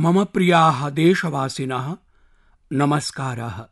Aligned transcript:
मम 0.00 0.24
प्रियाः 0.24 0.90
देशवासिनः। 0.90 1.96
नमस्कारः। 2.72 3.64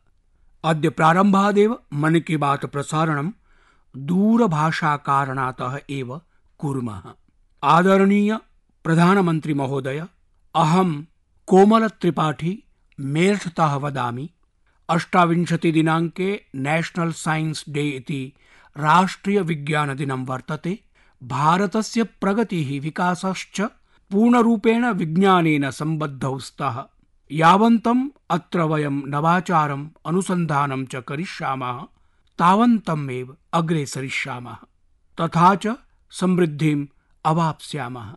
अद्य 0.63 0.89
प्रारम्भादेव 0.89 1.79
मन 1.93 2.19
की 2.19 2.37
बात 2.37 2.65
प्रसारणं 2.65 3.31
दूरभाषाकारणातः 3.97 5.77
एव 5.89 6.21
कुर्मः। 6.57 7.01
आदरणीय 7.63 8.39
प्रधानमन्त्री 8.83 9.53
महोदय, 9.53 10.05
अहं 10.55 11.03
कोमलत्रिपाठी 11.45 12.63
मेरठतः 12.99 13.75
वदामि। 13.75 14.29
अष्टाविंशतिदिनाङ्के 14.89 16.41
नेशनल 16.55 17.11
साइंस 17.11 17.65
डे 17.69 17.87
इति 17.87 18.33
राष्ट्रियविज्ञानदिनं 18.77 20.25
वर्तते। 20.25 20.79
भारतस्य 21.23 22.03
प्रगतिः 22.03 22.81
विकासश्च 22.81 23.61
पूर्णरूपेण 24.11 24.85
विज्ञानेन 24.85 25.71
सम्बद्धौ 25.71 26.39
स्तः 26.39 26.77
यावन्तम् 27.31 28.09
अत्र 28.29 28.61
वयं 28.61 28.95
नवाचारम् 29.07 29.87
अनुसन्धानं 30.05 30.85
च 30.85 30.95
करिष्यामः 30.95 31.81
तावन्तमेव 32.39 33.35
अग्रे 33.53 33.85
सरिष्यामः, 33.85 34.55
तथा 35.21 35.55
च 35.55 35.75
समृद्धिम् 36.11 36.87
अवाप्स्यामः। 37.25 38.09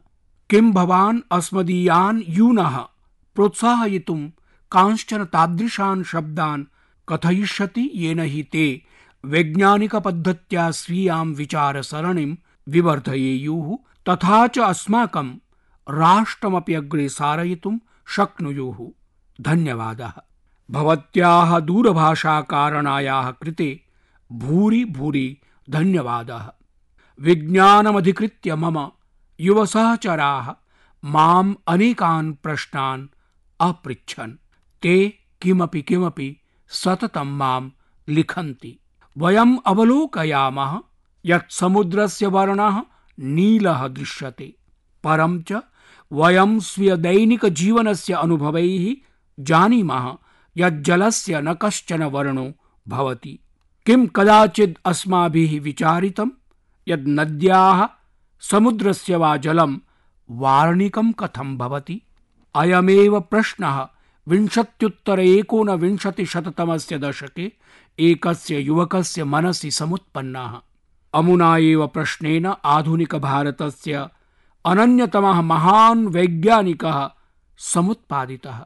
किं 0.50 0.72
भवान् 0.72 1.20
अस्मदीयान् 1.32 2.22
यूनः 2.28 2.78
प्रोत्साहयितुं 3.34 4.20
कांश्चन 4.72 5.24
तादृशान् 5.24 6.04
शब्दान् 6.04 6.64
कथयिष्यति 7.08 7.90
येन 7.94 8.20
हि 8.20 8.42
ते 8.42 8.82
वैज्ञानिकपद्धत्या 9.24 10.70
स्वीयां 10.70 11.26
विचारसरणिं 11.26 12.36
विवर्धयेयुः, 12.68 13.76
तथा 14.08 14.46
च 14.46 14.58
अस्माकं 14.58 15.34
राष्ट्रमपि 15.90 16.74
अग्रे 16.74 17.08
सारयितुं 17.08 17.78
शक्नुयुः। 18.08 18.90
धन्यवादः। 19.40 20.12
भवत्याः 20.70 21.58
दूरभाषाकारणायाः 21.58 23.30
कृते 23.30 23.80
भूरि 24.32 24.84
भूरि 24.84 25.38
धन्यवादः। 25.70 26.50
विज्ञानमधिकृत्य 27.20 28.54
मम 28.54 28.90
युवसहचराः 29.40 30.54
माम् 31.04 31.54
अनेकान् 31.68 32.34
प्रश्नान् 32.34 33.08
अपृच्छन्। 33.60 34.32
ते 34.82 35.18
किमपि 35.42 35.82
किमपि 35.82 36.40
सततं 36.68 37.38
माँ 37.38 37.72
लिखन्ति। 38.08 38.78
वयम् 39.18 39.58
अवलोकयामः 39.66 40.80
यत् 41.26 41.52
समुद्रस्य 41.52 42.26
वर्णः 42.26 42.82
नीलः 43.20 43.88
दृश्यते। 43.88 44.54
परं 45.04 45.42
च 45.42 45.62
वयं 46.12 46.60
स्वीयदैनिकजीवनस्य 46.60 48.12
अनुभवैः 48.12 48.96
जानीमः 49.40 50.16
यत् 50.56 50.82
जलस्य 50.82 51.40
न 51.40 51.54
कश्चन 51.54 52.02
वर्णो 52.02 52.52
भवति। 52.88 53.38
किं 53.86 54.06
कदाचित् 54.06 54.78
अस्माभिः 54.84 55.60
विचारितं? 55.60 56.30
यत् 56.88 57.08
नद्याः, 57.08 57.88
समुद्रस्य 58.40 59.16
वा 59.16 59.36
जलं 59.36 59.76
वार्णिकं 60.30 61.12
कथं 61.12 61.58
भवति? 61.58 62.02
अयमेव 62.54 63.20
प्रश्नः 63.20 63.88
विंशत्युत्तर 64.28 65.20
एकोनविंशतिशततमस्य 65.20 66.98
दशके 66.98 67.52
एकस्य 67.98 68.58
युवकस्य 68.58 69.24
मनसि 69.24 69.70
समुत्पन्नः। 69.70 70.60
अमुना 71.14 71.56
एव 71.56 71.86
प्रश्नेन 71.86 72.54
आधुनिकभारतस्य 72.64 74.08
अनन्यतमः 74.64 75.40
महान् 75.40 76.06
वैज्ञानिकः 76.06 77.10
समुत्पादितः। 77.58 78.64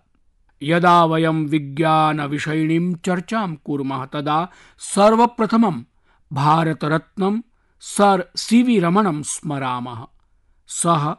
यदा 0.63 1.05
वयं 1.05 1.47
विज्ञानविषयिणीं 1.47 2.95
चर्चां 2.95 3.55
कुर्मः 3.55 4.05
तदा 4.05 4.49
सर्वप्रथमं 4.79 5.85
भारतरत्नं 6.33 7.41
सर् 7.81 8.23
सि 8.37 8.63
वि 8.63 8.79
रमणं 8.79 9.23
स्मरामः। 9.23 10.07
सः 10.67 11.11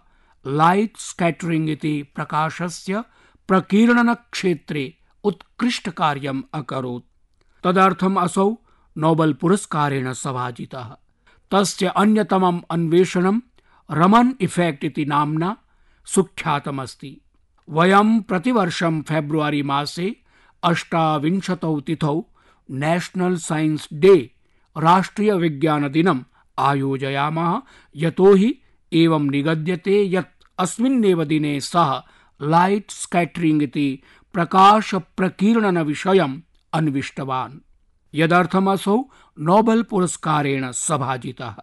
लैट् 0.47 0.97
स्कैटरिङ्ग् 0.97 1.69
इति 1.69 2.03
प्रकाशस्य 2.15 3.03
प्रकीर्णनक्षेत्रे 3.47 4.97
उत्कृष्टकार्यम् 5.23 6.43
अकरोत्। 6.53 7.03
तदर्थम् 7.63 8.17
असौ 8.17 8.55
नोबेल् 8.97 9.33
पुरस्कारेण 9.33 10.13
सभाजितः। 10.13 10.95
तस्य 11.51 11.87
अन्यतमम् 11.87 12.61
अन्वेषणं 12.71 13.39
रमन् 13.91 14.33
इफेक्ट् 14.41 14.85
इति 14.85 15.05
नाम्ना 15.05 15.57
सुख्यातमस्ति। 16.05 17.21
वयं 17.69 18.21
प्रतिवर्षं 18.21 19.01
फेब्रुवरी 19.01 19.63
मासे 19.63 20.15
अष्टाविंशतौ 20.63 21.79
तिथौ 21.79 22.21
नेशनल् 22.71 23.37
सैन्स् 23.37 23.93
डे 23.93 24.31
राष्ट्रियविज्ञानदिनम् 24.77 26.21
आयोजयामः। 26.59 27.61
यतोहि 27.95 28.59
एवं 28.93 29.29
निगद्यते 29.29 30.15
यत् 30.15 30.45
अस्मिन्नेव 30.59 31.23
दिने 31.23 31.59
सः 31.59 32.01
लैट् 32.41 32.91
स्कैटरिङ्ग् 32.91 33.63
इति 33.63 34.03
प्रकाशप्रकीर्णनविषयम् 34.33 36.41
अन्विष्टवान्। 36.73 37.59
यदर्थमसौ 38.13 39.03
नोबेल 39.39 39.83
पुरस्कारेण 39.83 40.71
सभाजितः। 40.71 41.55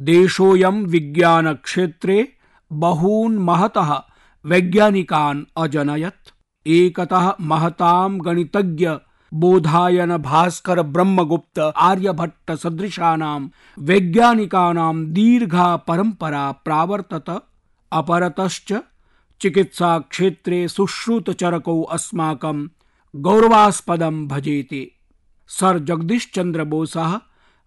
देशोऽयं 0.00 0.84
विज्ञानक्षेत्रे 0.84 2.32
बहून् 2.72 3.38
महतः 3.38 3.90
वैज्ञानिकान् 4.44 5.44
अजनयत्। 5.56 6.30
एकतः 6.66 7.32
महतां 7.40 8.18
गणितज्ञ 8.24 8.88
बोधायन 9.32 10.16
भास्कर 10.16 10.82
ब्रह्मगुप्त 10.82 11.58
आर्यभट्ट 11.58 12.52
सदृशानां 12.52 13.40
वैज्ञानिकानां 13.78 14.94
दीर्घा 15.12 15.76
परंपरा 15.76 16.52
प्रावर्तत। 16.52 17.30
अपरतश्च 17.92 18.72
चिकित्सा 19.40 19.98
क्षेत्रे 19.98 20.68
सुश्रुतचरकौ 20.68 21.82
अस्माकं 21.82 22.66
गौरवास्पदं 23.16 24.26
भजेते। 24.28 24.82
सर 25.48 25.78
जगदीश 25.78 26.30
चंद्र 26.34 26.64
बोसः 26.64 27.20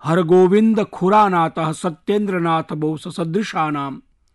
हरगोविंद 0.06 0.80
खुरानातः 0.84 1.72
सत्येंद्रनाथ 1.72 2.74
बोस 2.74 3.04
सदृशानां 3.16 3.92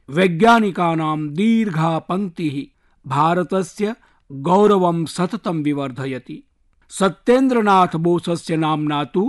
वैज्ञानिकानां 0.09 1.19
दीर्घा 1.29 1.99
पङ्क्तिः 1.99 2.57
भारतस्य 3.07 3.95
गौरवं 4.31 5.05
सततं 5.07 5.63
विवर्धयति। 5.63 6.39
सत्येंद्रनाथ 6.91 7.97
बोसस्य 7.97 8.57
नाम्ना 8.57 9.05
तु 9.05 9.25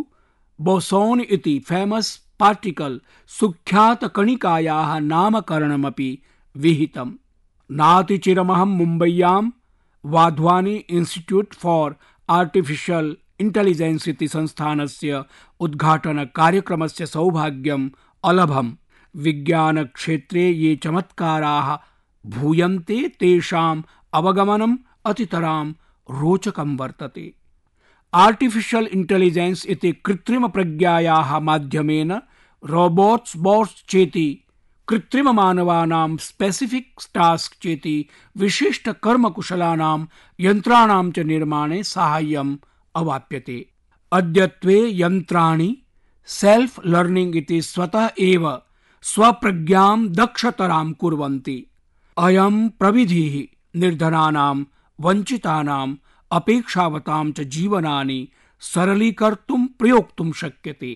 बोसोन् 0.59 1.21
फेमस् 1.69 2.17
पार्टिकल् 2.39 2.99
सुख्यातकणिकायाः 3.39 4.99
नामकरणमपि 4.99 6.11
विहितम्। 6.55 7.17
नातिचिरमहं 7.69 8.77
मुम्बय्यां 8.77 9.43
Wadhwani 10.05 10.75
institute 10.89 11.53
for 11.53 11.93
artificial 12.29 13.13
intelligence 13.41 14.07
इति 14.09 14.27
संस्थानस्य 14.27 15.23
उद्घाटनकार्यक्रमस्य 15.65 17.05
सौभाग्यम् 17.05 17.89
अलभम् 18.29 18.71
विज्ञानक्षेत्रे 19.15 20.47
ये 20.49 20.75
चमत्काराः 20.83 21.75
भूयन्ते 22.25 23.01
तेषाम् 23.19 23.83
अवगमनम् 24.19 24.77
अतितरां 25.09 25.65
रोचकं 26.09 26.75
वर्तते 26.77 27.31
आर्टिफिशियल् 28.13 28.87
इण्टेलिजेन्स् 28.97 29.65
इति 29.75 29.91
कृत्रिमप्रज्ञायाः 30.05 31.37
माध्यमेन 31.49 32.11
रोबोट्स् 32.63 33.37
बोट्स् 33.47 33.83
चेति 33.91 34.27
कृत्रिममानवानां 34.87 36.15
स्पेसिफिक् 36.27 37.07
टास्क् 37.15 37.61
चेति 37.63 37.97
विशिष्टकर्मकुशलानां 38.35 39.99
यन्त्राणां 40.39 41.03
च 41.11 41.25
निर्माणे 41.31 41.83
साहाय्यम् 41.93 42.55
अवाप्यते। 42.99 43.57
अद्यत्वे 44.11 44.77
यन्त्राणि 45.01 45.69
सेल्फ् 46.39 46.79
लर्निङ्ग् 46.85 47.35
इति 47.35 47.61
स्वतः 47.61 48.09
एव 48.19 48.43
स्वप्रज्ञां 49.01 49.97
दक्षतरां 50.19 50.87
कुर्वन्ति। 51.01 51.57
अयं 52.17 52.55
प्रविधिः 52.79 53.35
निर्धनानां 53.79 54.57
वञ्चितानाम् 54.99 55.97
अपेक्षावतां 56.31 57.25
च 57.31 57.41
जीवनानि 57.55 58.19
सरलीकर्तुं 58.59 59.61
प्रयोक्तुं 59.79 60.29
शक्यते। 60.41 60.91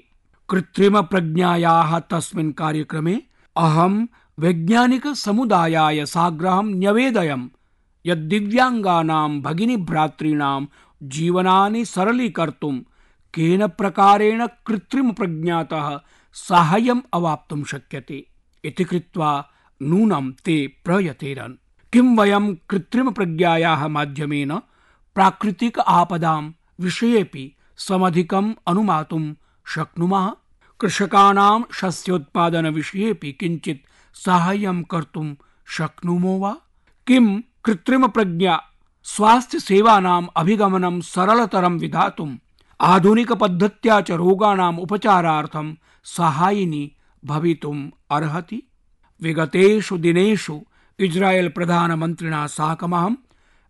कृत्रिमप्रज्ञायाः 0.49 1.91
तस्मिन् 2.11 2.57
कार्यक्रमे 2.61 3.15
अहं 3.55 3.95
वैज्ञानिकसमुदायाय 4.39 6.05
साग्रहं 6.05 6.67
न्यवेदयम् 6.81 7.51
यद् 8.05 8.27
दिव्याङ्गानां 8.29 9.29
भगिनीभ्रातॄणां 9.41 10.61
जीवनानि 11.03 11.85
सरलीकर्तुं 11.85 12.79
केन 13.33 13.67
प्रकारेण 13.67 14.47
कृत्रिमप्रज्ञातः 14.47 15.99
साहाय्यम् 16.33 17.01
अवाप्तुं 17.13 17.63
शक्यते। 17.63 18.27
इति 18.65 18.83
कृत्वा 18.83 19.49
नूनं 19.81 20.31
ते 20.31 20.67
प्रयतेरन्। 20.85 21.53
किं 21.93 22.17
वयं 22.17 22.55
कृत्रिमप्रज्ञायाः 22.55 23.87
माध्यमेन 23.87 24.57
प्राकृतिक 25.15 25.79
आपदां 25.79 26.51
विषयेपि 26.79 27.55
समधिकम् 27.77 28.53
अनुमातुं 28.67 29.33
शक्नुमः? 29.67 30.31
कृषकाणां 30.79 31.61
शस्योत्पादनविषयेपि 31.73 33.31
किञ्चित् 33.31 34.15
साहाय्यं 34.17 34.83
कर्तुं 34.83 35.35
शक्नुमो 35.65 36.37
वा? 36.37 36.57
किं 37.07 37.41
कृत्रिमप्रज्ञा 37.63 38.63
स्वास्थ्यसेवानाम् 39.03 40.27
अभिगमनं 40.35 41.01
सरलतरं 41.01 41.79
विधातुम् 41.79 42.37
आधुनिकपद्धत्या 42.81 44.01
च 44.01 44.11
रोगाणाम् 44.11 44.79
उपचारार्थं 44.79 45.75
साहायिनी 46.03 46.95
भवितुम् 47.25 47.89
अर्हति। 48.11 48.63
विगतेषु 49.21 49.97
दिनेषु 49.97 50.61
इज्रायेल् 50.99 51.49
प्रधानमन्त्रिणा 51.49 52.47
साकमहं 52.47 53.15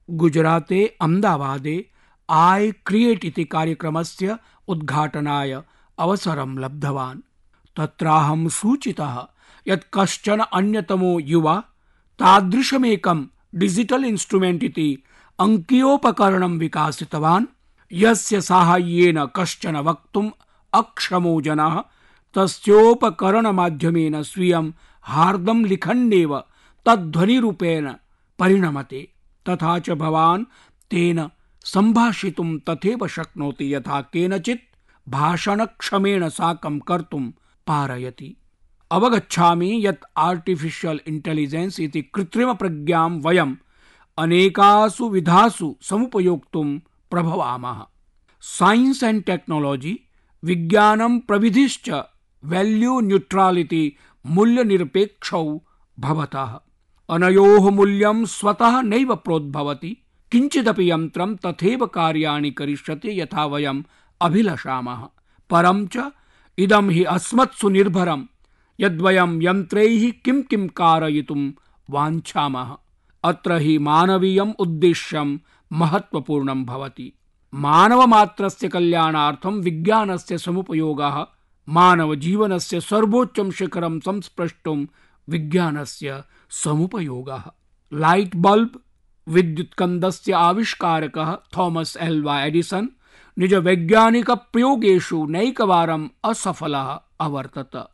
गुजराते, 0.09 0.97
अहमदाबादे 1.01 1.89
आय 2.29 2.71
क्रिएट् 2.71 3.25
इति 3.25 3.45
कार्यक्रमस्य 3.45 4.37
उद्घाटनाय 4.67 5.61
अवसरं 5.99 6.59
लब्धवान्। 6.59 7.21
तत्राहं 7.77 8.49
सूचितः 8.49 9.27
यत् 9.67 9.89
कश्चन 9.93 10.39
अन्यतमो 10.39 11.19
युवा 11.19 11.63
तादृशमेकं 12.19 13.25
डिजिटल् 13.55 14.05
इन्स्ट्रुमेण्ट् 14.05 14.63
इति 14.63 15.03
अङ्कीयोपकरणं 15.39 16.57
विकासितवान्। 16.57 17.45
यस्य 17.93 18.41
साहाय्येन 18.41 19.25
कश्चन 19.25 19.75
वक्तुम् 19.75 20.31
अक्षमो 20.73 21.41
जनः, 21.41 21.83
तस्योपकरणमाध्यमेन 22.33 24.23
स्वीयं 24.23 24.71
हार्दं 25.01 25.65
लिखन्नेव 25.65 26.43
तद्ध्वनिरूपेण 26.85 27.93
परिणमते। 28.39 29.11
तथा 29.49 29.79
च 29.79 29.89
भवान् 29.89 30.45
तेन 30.91 31.29
सम्भाषितुं 31.65 32.59
तथैव 32.69 33.07
शक्नोति, 33.07 33.75
यथा 33.75 34.01
केनचित् 34.01 34.61
भाषणक्षमेण 35.09 36.29
साकं 36.29 36.79
कर्तुं 36.79 37.31
पारयति। 37.67 38.37
अवगच्छामि 38.91 39.81
यत् 39.85 40.03
आर्टिफिशियल् 40.17 40.99
इण्टेलिजेन्स् 41.07 41.79
इति 41.79 42.01
कृत्रिमप्रज्ञां 42.01 43.09
वयम् 43.09 43.55
अनेकासु 44.17 45.09
विधासु 45.09 45.77
समुपयोक्तुं 45.81 46.79
प्रभवामः। 47.11 47.85
साइंस 48.41 49.03
एंड 49.03 49.23
टेक्नोलॉजी 49.23 49.99
विज्ञानं 50.43 51.19
प्रविधिश्च 51.19 51.89
वैल्यू 52.45 52.99
न्यूट्राल् 52.99 53.57
मूल्य 53.57 53.91
मूल्यनिरपेक्षौ 54.25 55.59
भवतः। 55.99 56.59
अनयोः 57.09 57.69
मूल्यं 57.69 58.25
स्वतः 58.25 58.81
नैव 58.81 59.15
प्रोद्भवति। 59.15 59.97
किञ्चिदपि 60.31 60.91
यन्त्रं 60.91 61.35
तथैव 61.35 61.85
कार्याणि 61.85 62.51
करिष्यति 62.51 63.21
यथा 63.21 63.45
वयम् 63.45 63.83
अभिलषामः। 64.21 65.07
परं 65.49 65.87
च 65.87 66.11
इदं 66.57 66.89
हि 66.89 67.03
अस्मत्सु 67.03 67.69
निर्भरं। 67.69 68.25
यद्वयं 68.79 69.41
यन्त्रैः 69.41 70.11
किं 70.11 70.41
किं 70.41 70.67
कारयितुं 70.67 71.51
वाञ्छामः। 71.89 72.77
अत्र 73.23 73.57
हि 73.57 73.77
मानवीयम् 73.77 74.53
उद्देश्यं 74.59 75.37
महत्वपूर्णं 75.71 76.65
भवति। 76.65 77.13
मानवमात्रस्य 77.53 78.67
कल्याणार्थं 78.67 79.53
विज्ञानस्य 79.53 80.37
समुपयोगः, 80.37 81.25
मानवजीवनस्य 81.69 82.81
सर्वोच्चं 82.81 83.51
शिखरं 83.51 83.99
संस्पृष्टुं 83.99 84.85
विज्ञानस्य 85.29 86.23
समुपयोगः। 86.49 87.43
लाइट 87.93 88.35
बल्ब, 88.35 88.81
विद्युत्कन्दस्य 89.27 90.33
आविष्कारकः 90.33 91.35
थॉमस 91.57 91.97
एल्वा 91.97 92.43
एडिसन, 92.43 92.89
निज 93.39 93.53
वैज्ञानिक 93.53 94.31
प्रयोगेषु 94.31 95.25
नैकवारम् 95.25 96.09
असफलः 96.23 96.99
अवर्तत। 97.19 97.89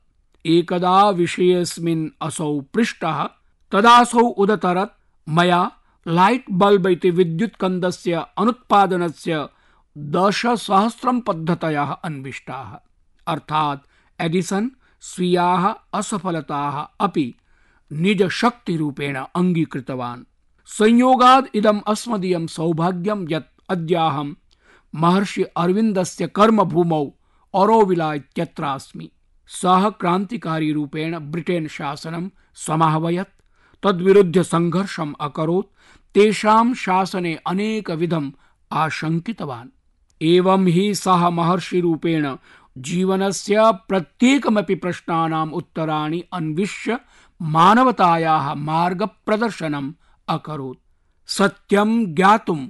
एकदा 0.46 1.10
विषयेऽस्मिन् 1.10 2.10
असौ 2.22 2.60
पृष्टः, 2.60 3.24
तदासौ 3.72 4.20
उदतरत् 4.20 4.99
मया 5.30 5.72
लाइट 6.08 6.46
बल्ब 6.52 6.88
इति 6.88 7.12
विद्युत्कन्दस्य 7.12 8.26
अनुत्पादनस्य 8.38 9.50
दशसहस्रं 9.98 11.22
पद्धतयः 11.22 11.92
अन्विष्टाः। 11.92 12.80
अर्थात् 13.28 13.80
एडिसन 14.22 14.72
स्वीयाः 15.02 15.74
असफलताः 15.94 16.88
अपि 17.00 17.36
निजशक्तिरूपेण 17.92 19.26
अङ्गीकृतवान्। 19.36 20.24
संयोगाद् 20.66 21.48
इदम् 21.56 21.82
अस्मदीयं 21.88 22.48
सौभाग्यं 22.48 23.26
यत् 23.30 23.62
अद्याहं 23.70 24.34
महर्षि 24.96 25.44
अरविन्दस्य 25.44 26.28
कर्मभूमौ 26.28 27.12
औरोविला 27.54 28.14
इत्यत्रास्मि। 28.14 29.12
सः 29.48 29.90
क्रान्तिकारीरूपेण 29.90 31.20
ब्रिटेन् 31.20 31.68
शासनं 31.68 32.30
समाहवयत्। 32.56 33.39
तद्विरुध्य 33.84 34.44
सङ्घर्षम् 34.44 35.14
अकरोत्, 35.20 35.68
तेषां 36.14 36.74
शासने 36.74 37.40
अनेकविधम् 37.48 38.32
आशङ्कितवान्। 38.72 39.70
एवं 40.22 40.66
हि 40.66 40.96
सः 40.96 41.30
महर्षिरूपेण 41.30 42.36
जीवनस्य 42.78 43.56
प्रत्येकमपि 43.62 44.76
प्रश्नानाम् 44.76 45.54
उत्तराणि 45.54 46.24
अन्विष्य 46.34 47.00
मानवतायाः 47.42 48.54
मार्गप्रदर्शनम् 48.54 49.94
अकरोत्। 50.28 50.78
सत्यं 51.30 52.16
ज्ञातुं 52.16 52.68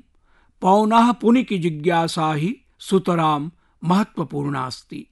पौनः 0.62 1.12
पुनिकि 1.12 1.58
जिज्ञासा 1.58 2.34
हि 2.34 2.62
सुतरां 2.80 3.50
महत्वपूर्णास्ति 3.84 5.08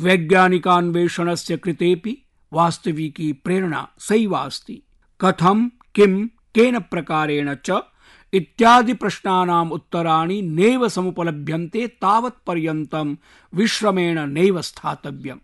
वैज्ञानिकान्वेषणस्य 0.00 1.56
कृतेपि 1.56 2.22
वास्तविकी 2.52 3.32
प्रेरणा 3.32 3.88
सैवास्ति। 3.98 4.82
कथम 5.20 5.70
किं, 5.94 6.26
केन 6.26 6.78
प्रकारेण 6.78 7.56
च 7.66 7.80
इत्यादि 8.32 8.92
प्रश्नानाम् 8.92 9.72
उत्तराणि 9.72 10.42
नैव 10.42 10.88
समुपलभ्यन्ते 10.88 11.86
तावत् 11.86 12.46
पर्यन्तं 12.46 13.16
विश्रमेण 13.54 14.26
नैव 14.26 14.62
स्थातव्यम्। 14.62 15.38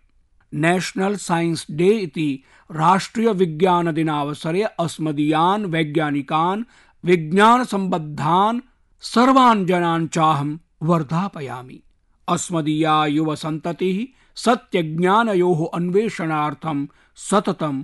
नेशनल 0.53 1.15
साइंस 1.15 1.67
डे 1.71 1.89
इति 1.89 2.43
राष्ट्रिय 2.71 3.31
विज्ञान 3.31 3.91
दिनावसरे 3.91 4.63
अस्मदीयान् 4.63 5.65
वैज्ञानिकान् 5.65 6.63
विज्ञान 7.05 7.63
सम्बद्धान् 7.63 8.59
सर्वान् 9.01 9.67
जनान् 9.67 10.07
चाहं 10.07 10.57
वर्धापयामि। 10.83 11.81
अस्मदीया 12.27 13.05
युव 13.05 13.35
सन्ततिः 13.35 14.21
सत्यज्ञानयोः 14.35 15.67
अन्वेषणार्थं 15.73 16.87
सततं 17.15 17.83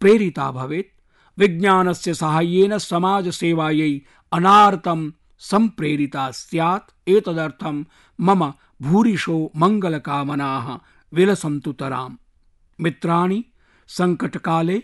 प्रेरिता 0.00 0.52
भवेत्। 0.52 1.00
विज्ञानस्य 1.38 2.14
साहाय्येन 2.14 2.78
समाजसेवायै 2.78 4.00
अनार्तं 4.32 5.10
सम्प्रेरिता 5.38 6.30
स्यात्। 6.30 7.08
एतदर्थं 7.08 7.84
मम 8.20 8.52
भूरिशो 8.82 9.52
मङ्गलकामनाः 9.56 10.78
विलसन्तु 11.14 11.72
तराम्। 11.72 12.16
मित्राणि, 12.80 13.44
सङ्कटकाले 13.86 14.82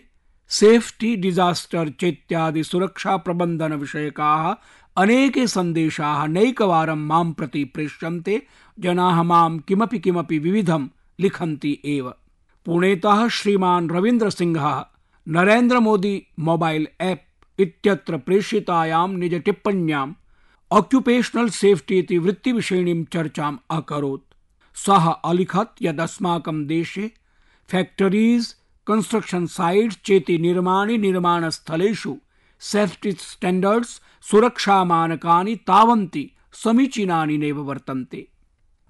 सेफ्टी 0.49 1.15
डिजास्टर् 1.15 1.89
चेत्यादि 1.89 2.63
सुरक्षा 2.63 3.17
प्रबन्धन 3.17 3.73
विषयकाः 3.73 4.55
अनेके 4.97 5.47
सन्देशाः 5.47 6.27
नैकवारं 6.27 7.07
माँ 7.07 7.31
प्रति 7.31 7.63
प्रेष्यन्ते। 7.63 8.47
जनाः 8.79 9.23
माँ 9.23 9.59
किमपि 9.59 9.99
किमपि 9.99 10.39
विविधं 10.39 10.87
लिखन्ति 11.19 11.81
एव। 11.85 12.13
पुणेतः 12.65 13.27
श्रीमान् 13.27 13.89
रवीन्द्रसिंहः 13.89 14.85
नरेन्द्र 15.27 15.79
मोदी 15.79 16.27
मोबाइल 16.39 16.87
ऐप 17.01 17.23
इत्यत्र 17.59 18.17
प्रेषितायां 18.17 19.07
निज 19.09 19.33
टिप्पण्याम्, 19.33 20.13
ऑक्युपेशनल 20.71 21.49
सेफ्टी 21.49 21.99
इति 21.99 22.17
वृत्तिविषयिणीं 22.17 23.03
चर्चाम् 23.03 23.57
अकरोत्। 23.69 24.33
सः 24.75 25.09
अलिखत् 25.11 25.83
यदस्माकं 25.83 26.65
देशे 26.67 27.11
फैक्टरीज 27.69 28.55
कंस्ट्रक्शन 28.87 29.45
साइट्स् 29.45 29.97
चेति 30.05 30.37
निर्माणि 30.37 30.97
निर्माणस्थलेषु 30.97 32.17
सेफ्टी 32.59 33.11
स्टैण्डर्ड्स् 33.11 33.99
सुरक्षामानकानि 34.21 35.55
तावन्ति 35.55 36.31
समीचीनानि 36.53 37.37
नैव 37.37 37.61
वर्तन्ते। 37.61 38.27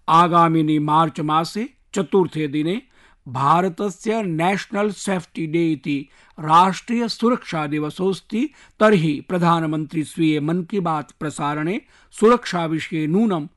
आगामिनि 0.10 0.80
मार्च 0.80 1.20
मासे 1.20 1.70
चतुर्थे 1.94 2.48
दिने 2.48 2.82
भारतस्य 3.28 4.22
नेशनल 4.22 4.92
सेफ्टी 4.92 5.48
डे 5.48 5.72
इति 5.72 6.10
राष्ट्रिय 6.40 7.08
सुरक्षा 7.08 7.68
दिवसोऽस्ति। 7.68 8.50
तर्हि 8.80 9.26
प्रधानमन्त्री 9.30 10.04
स्वीये 10.04 10.40
मन 10.40 10.64
की 10.64 10.80
बात 10.80 11.12
प्रसारणे 11.12 11.82
सुरक्षा 12.12 12.66
विषये 12.66 13.08
नूनं 13.08 13.48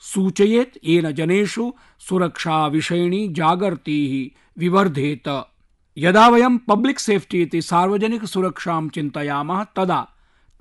सूचयेत्। 0.00 0.78
येन 0.84 1.12
जनेषु 1.12 1.72
सुरक्षा 1.98 2.66
विषयिणी 2.66 3.28
जागर्तिः 3.28 4.38
विवर्धेत। 4.58 5.44
यदा 5.98 6.28
वयं 6.28 6.58
पब्लिक् 6.58 6.98
सेफ्टी 6.98 7.42
इति 7.42 7.62
सार्वजनिकसुरक्षां 7.62 8.88
चिन्तयामः, 8.88 9.64
तदा 9.64 10.08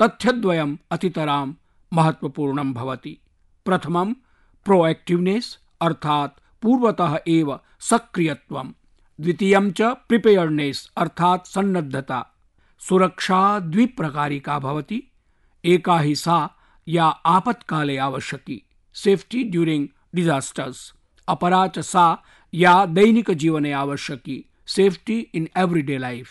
तथ्यद्वयम् 0.01 0.77
अतितरां 0.91 1.53
महत्वपूर्णं 1.94 2.74
भवति। 2.74 3.18
प्रथमं 3.65 4.13
प्रोएक्टिव्नेस्, 4.65 5.58
अर्थात् 5.82 6.39
पूर्वतः 6.62 7.20
एव 7.27 7.60
सक्रियत्वं 7.80 8.74
द्वितीयं 9.22 9.72
च 9.72 9.82
प्रिपेयर्डनेस् 9.82 10.88
अर्थात् 10.98 11.48
सन्नद्धता। 11.48 12.27
सुरक्षा 12.80 13.60
द्विप्रकारिका 13.60 14.60
भवति। 14.60 15.03
एका 15.65 16.00
हि 16.00 16.15
सा, 16.15 16.50
या 16.88 17.06
आपत्काले 17.06 17.98
आवश्यकी। 17.98 18.63
Safety 18.94 19.44
during 19.44 19.88
disasters. 20.15 20.94
अपरा 21.27 21.68
च 21.68 21.80
सा, 21.80 22.24
या 22.53 22.86
दैनिकजीवने 22.86 23.72
आवश्यकी। 23.72 24.46
Safety 24.68 25.20
in 25.20 25.48
everyday 25.58 25.98
life. 25.98 26.30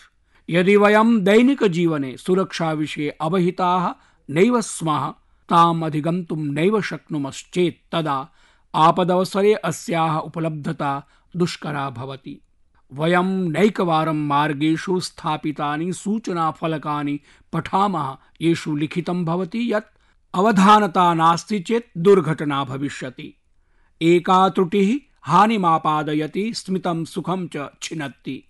यदि 0.49 0.75
वयं 0.75 1.23
दैनिकजीवने 1.23 2.17
सुरक्षाविषये 2.17 3.09
अवहिताः 3.09 3.93
नैव 4.29 4.61
स्मः, 4.61 5.13
ताम् 5.49 5.83
अधिगन्तुं 5.83 6.37
नैव 6.37 6.81
शक्नुमश्चेत् 6.81 7.91
तदा 7.91 8.29
आपदवसरे 8.75 9.53
अस्याः 9.53 10.17
उपलब्धता 10.17 11.03
दुष्करा 11.35 11.89
भवति। 11.89 12.41
वयं 12.93 13.23
नैकवारं 13.23 14.27
मार्गेषु 14.27 14.99
स्थापितानि, 14.99 15.93
सूचनाफलकानि 15.93 17.19
पठामः, 17.53 18.17
येषु 18.41 18.75
लिखितं 18.75 19.25
भवति 19.25 19.73
यत् 19.73 19.97
अवधानता 20.33 21.13
नास्ति 21.13 21.59
चेत् 21.59 21.97
दुर्घटना 21.97 22.63
भविष्यति। 22.63 23.37
एका 24.01 24.49
त्रुटिः, 24.49 25.15
हानिमापादयति, 25.21 26.53
स्मितं 26.53 27.05
सुखं 27.05 27.47
च 27.55 27.69
छिनत्ति। 27.81 28.43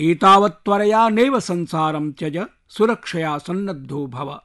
एतावत्त्वरया 0.00 1.08
नैव 1.08 1.40
संसारं 1.40 2.12
त्यज 2.12 2.46
सुरक्षया 2.68 3.38
सन्नद्धो 3.38 4.06
भव। 4.06 4.40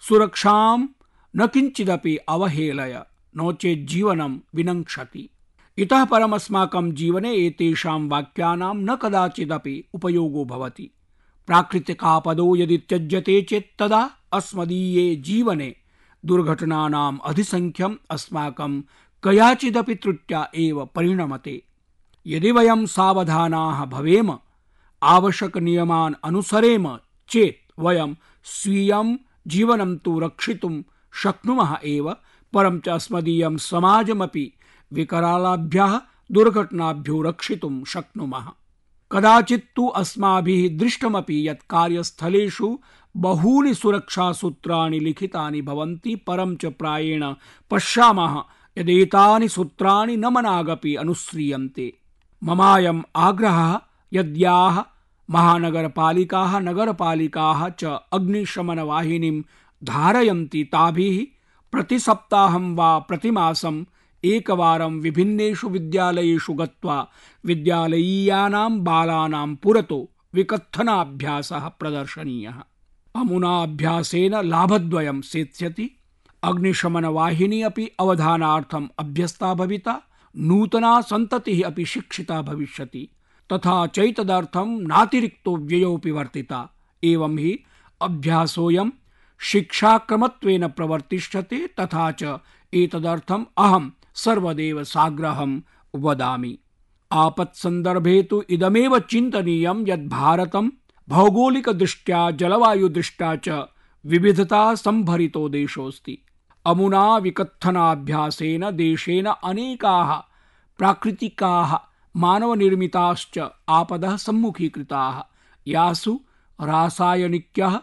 सुरक्षां 0.00 0.86
न 1.36 1.46
किञ्चिदपि 1.46 2.16
अवहेलय। 2.16 3.02
नो 3.36 3.52
चेत् 3.52 3.88
जीवनं 3.88 4.38
विनङ्क्षति। 4.54 5.30
इतः 5.78 6.04
परमस्माकं 6.04 6.92
जीवने 6.92 7.34
एतेषां 7.34 8.08
वाक्यानां 8.08 8.74
न 8.74 8.96
कदाचिदपि 8.96 9.84
उपयोगो 9.94 10.44
भवति। 10.44 10.90
प्राकृतिकापदो 11.46 12.56
यदि 12.56 12.78
त्यज्यते 12.78 13.42
चेत् 13.42 13.78
तदा 13.78 14.10
अस्मदीये 14.32 15.16
जीवने 15.16 15.76
दुर्घटनानाम् 16.24 17.18
अधिसङ्ख्यम् 17.24 17.96
अस्माकं 18.10 18.80
कयाचिदपि 19.22 19.94
त्रुट्या 19.94 20.50
एव 20.54 20.84
परिणमते। 20.84 21.62
यदि 22.26 22.50
वयं 22.52 22.86
सावधानाः 22.86 23.84
भवेम, 23.84 24.38
आवश्यकनियमान् 25.02 26.14
अनुसरेम 26.24 26.98
चेत् 27.28 27.80
वयं 27.80 28.14
स्वीयं 28.44 29.16
जीवनं 29.46 29.96
तु 29.96 30.18
रक्षितुं 30.18 30.82
शक्नुमः 31.14 31.76
एव। 31.84 32.16
परं 32.54 32.80
च 32.80 32.88
अस्मदीयं 32.88 33.56
समाजमपि 33.56 34.52
विकरालाभ्यः 34.92 36.00
दुर्घटनाभ्यो 36.32 37.22
रक्षितुं 37.22 37.84
शक्नुमः। 37.84 38.46
कदाचित् 39.12 39.72
तु 39.76 39.86
अस्माभिः 39.86 40.78
दृष्टमपि 40.78 41.48
यत् 41.48 41.68
कार्यस्थलेषु 41.70 42.78
बहूनि 43.16 43.74
सुरक्षासूत्राणि 43.74 45.00
लिखितानि 45.00 45.62
भवन्ति, 45.62 46.14
परं 46.16 46.56
च 46.56 46.66
प्रायेण 46.66 47.34
पश्यामः 47.70 48.42
यदेतानि 48.78 49.48
सूत्राणि 49.48 50.16
न 50.16 50.26
मनागपि 50.26 50.94
अनुस्रीयन्ते। 50.94 51.92
आग्रहः 53.16 53.80
यद्याः 54.12 54.82
महानगरपालिकाः, 55.30 56.58
नगरपालिकाः 56.58 57.68
च 57.68 57.84
अग्निशमनवाहिनीं 58.12 59.42
धारयन्ति 59.84 60.64
ताभिः 60.64 61.41
प्रतिसप्ताहं 61.72 62.76
वा 62.76 62.98
प्रतिमासम् 62.98 63.84
एकवारं 64.24 65.00
विभिन्नेषु 65.00 65.68
विद्यालयेषु 65.68 66.52
गत्वा 66.52 67.08
विद्यालयीयानां 67.46 68.84
बालानां 68.84 69.54
पुरतो 69.54 70.08
विकथनाभ्यासः 70.34 71.68
प्रदर्शनीयः। 71.68 72.54
अमुना 73.16 73.62
अभ्यासेन 73.62 74.40
लाभद्वयं 74.40 75.20
सेत्स्यति। 75.20 75.90
अग्निशमनवाहिनी 76.42 77.62
अपि 77.62 77.90
अवधानार्थम् 78.00 78.88
अभ्यस्ता 78.98 79.54
भविता। 79.54 80.00
नूतना 80.36 81.00
सन्ततिः 81.00 81.66
अपि 81.66 81.84
शिक्षिता 81.84 82.42
भविष्यति। 82.42 83.08
तथा 83.52 83.86
चैतदर्थं 83.86 84.80
नातिरिक्तो 84.80 85.56
व्ययोऽपि 85.56 86.10
वर्तिता। 86.10 86.70
एवं 87.04 87.38
हि 87.38 87.64
अभ्यासोऽयं 88.02 88.90
शिक्षाक्रमत्वेन 89.42 90.66
प्रवर्तिष्यते 90.68 91.66
तथा 91.80 92.10
च 92.10 92.38
एतदर्थम् 92.74 93.44
अहं 93.58 93.90
सर्वदेव 94.14 94.84
साग्रहं 94.84 95.60
वदामि। 95.94 96.58
आपत्सन्दर्भे 97.12 98.22
तु 98.22 98.42
इदमेव 98.50 98.98
चिन्तनीयं 98.98 99.84
यत् 99.88 100.08
भारतं 100.08 100.70
भौगोलिकदृष्ट्या, 101.08 102.30
जलवायुदृष्ट्या 102.30 103.36
च 103.36 103.68
विविधता 104.04 104.74
सम्भरितो 104.74 105.48
देशोऽस्ति 105.48 106.18
अमुना 106.66 107.16
विकथनाभ्यासेन 107.16 108.70
देशेन 108.70 109.26
अनेकाः 109.26 110.14
प्राकृतिकाः 110.78 111.78
मानवनिर्मिताश्च 112.16 113.38
आपदः 113.68 114.16
सम्मुखीकृताः। 114.16 115.22
यासु 115.66 116.20
रासायनिक्यः 116.60 117.78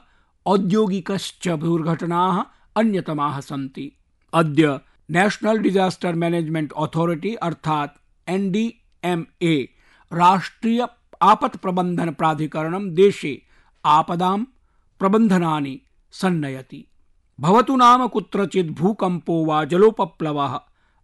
औद्योगिकश्च 0.50 1.48
दुर्घटनाः 1.48 2.44
अन्यतमाः 2.76 3.40
सन्ति। 3.40 3.92
अद्य 4.34 4.80
नेशनल 5.12 5.58
डिजास्टर 5.58 6.16
मैनेजमेंट 6.16 6.74
अथॉरिटी 6.78 7.36
अर्थात 7.36 7.96
एनडीएमए 8.28 9.70
राष्ट्रिय 10.14 10.88
आपत् 11.22 11.58
प्रबंधन 11.58 12.12
प्राधिकरणं 12.12 12.94
देशे 12.94 13.42
आपदां 13.86 14.44
प्रबन्धनानि 15.00 15.82
सन्नयति। 16.12 16.88
भवतु 17.40 17.76
नाम 17.76 18.08
कुत्रचित् 18.08 18.72
भूकम्पो 18.72 19.46
वा 19.46 19.64
जलोपप्लवः, 19.64 20.60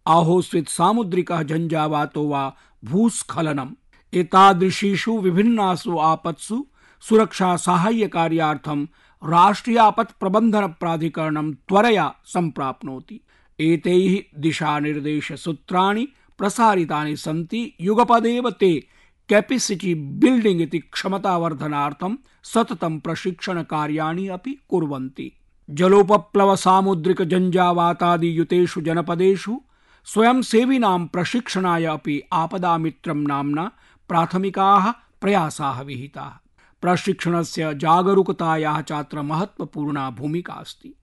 आहोस्वित् 0.06 0.68
सामुद्रिकः 0.68 1.42
झञ्झावातो 1.42 2.28
वा 2.28 2.56
भूस्खलनम्। 2.84 3.74
एतादृशीषु 4.14 5.18
विभिन्नासु 5.18 5.98
आपत्सु 5.98 6.66
सुरक्षा 7.00 7.56
साहाय्य 7.56 8.08
कार्यार्थं 8.08 8.86
राष्ट्रिय 9.24 9.78
आपत् 9.78 10.20
प्रबन्धन 10.20 10.66
प्राधिकरणं 10.66 11.52
त्वरया 11.52 12.14
सम्प्राप्नोति। 12.24 13.20
एतैः 13.60 14.40
दिशानिर्देशसूत्राणि 14.40 16.08
प्रसारितानि 16.38 17.16
सन्ति। 17.16 17.74
युगपदेव 17.80 18.50
ते 18.50 18.86
कैपेसिटी 19.28 19.94
बिल्डिंग 19.94 20.60
इति 20.60 20.78
क्षमतावर्धनार्थं 20.78 22.16
सततं 22.44 22.98
प्रशिक्षणकार्याणि 22.98 24.28
अपि 24.28 24.58
कुर्वन्ति। 24.68 25.32
जलोपप्लव 25.70 26.56
सामुद्रिक 26.56 27.22
जञ्जावातादियुतेषु 27.22 28.80
जनपदेषु 28.80 29.60
स्वयंसेविनां 30.04 31.06
प्रशिक्षणाय 31.06 31.84
अपि 31.84 32.22
आपदामित्रं 32.32 33.26
नाम्ना 33.26 33.70
प्राथमिकाः 34.08 34.90
प्रयासाः 35.20 35.82
विहिताः। 35.82 36.45
प्रशिक्षणस्य 36.82 37.74
जागरूकतायाः 37.74 38.80
चात्र 38.80 39.22
महत्वपूर्णा 39.22 40.10
भूमिका 40.10 40.52
अस्ति। 40.52 40.94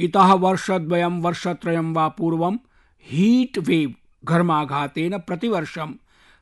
इतः 0.00 0.32
वर्षद्वयं, 0.32 1.22
वर्षत्रयं 1.22 1.94
वा 1.94 2.08
पूर्वं 2.08 2.56
हीट् 3.02 3.58
वेव् 3.58 3.92
घर्माघातेन 4.24 5.18
प्रतिवर्षं 5.18 5.94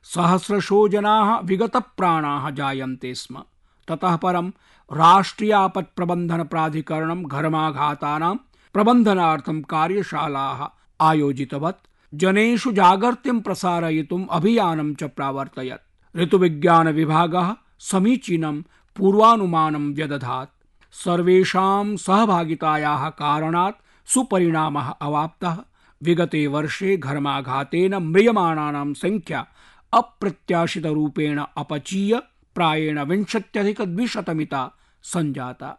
सहस्रशो 0.03 0.87
जनाः 0.87 1.39
विगतप्राणाः 1.39 2.49
जायन्ते 2.49 3.15
स्म। 3.15 3.43
ततः 3.87 4.15
परं 4.15 4.51
राष्ट्रियापत्प्रबन्धनप्राधिकरणं 4.93 7.23
घर्माघातानां 7.23 8.35
प्रबन्धनार्थं 8.73 9.61
कार्यशालाः 9.61 10.67
आयोजितवत्। 11.01 11.87
जनेषु 12.13 12.71
जागर्तिं 12.71 13.39
प्रसारयितुम् 13.39 14.25
अभियानं 14.31 14.95
च 14.95 15.03
प्रावर्तयत्। 15.03 16.17
ऋतुविज्ञानविभागः 16.17 17.55
समीचीनं 17.79 18.61
पूर्वानुमानं 18.97 19.93
व्यदधात्। 19.93 20.49
सर्वेषां 20.91 21.97
सहभागितायाः 21.97 23.09
कारणात् 23.09 24.09
सुपरिणामः 24.09 24.87
अवाप्तः। 25.01 25.57
विगते 26.03 26.47
वर्षे 26.47 26.97
घर्माघातेन 26.97 27.95
म्रियमाणानां 27.95 28.93
संख्या 28.93 29.45
अप्रत्याशितरूपेण 29.93 31.41
अपचीय। 31.57 32.21
प्रायेण 32.55 32.99
विंशत्यधिकद्विशतमिता 32.99 34.71
सञ्जाता 35.03 35.69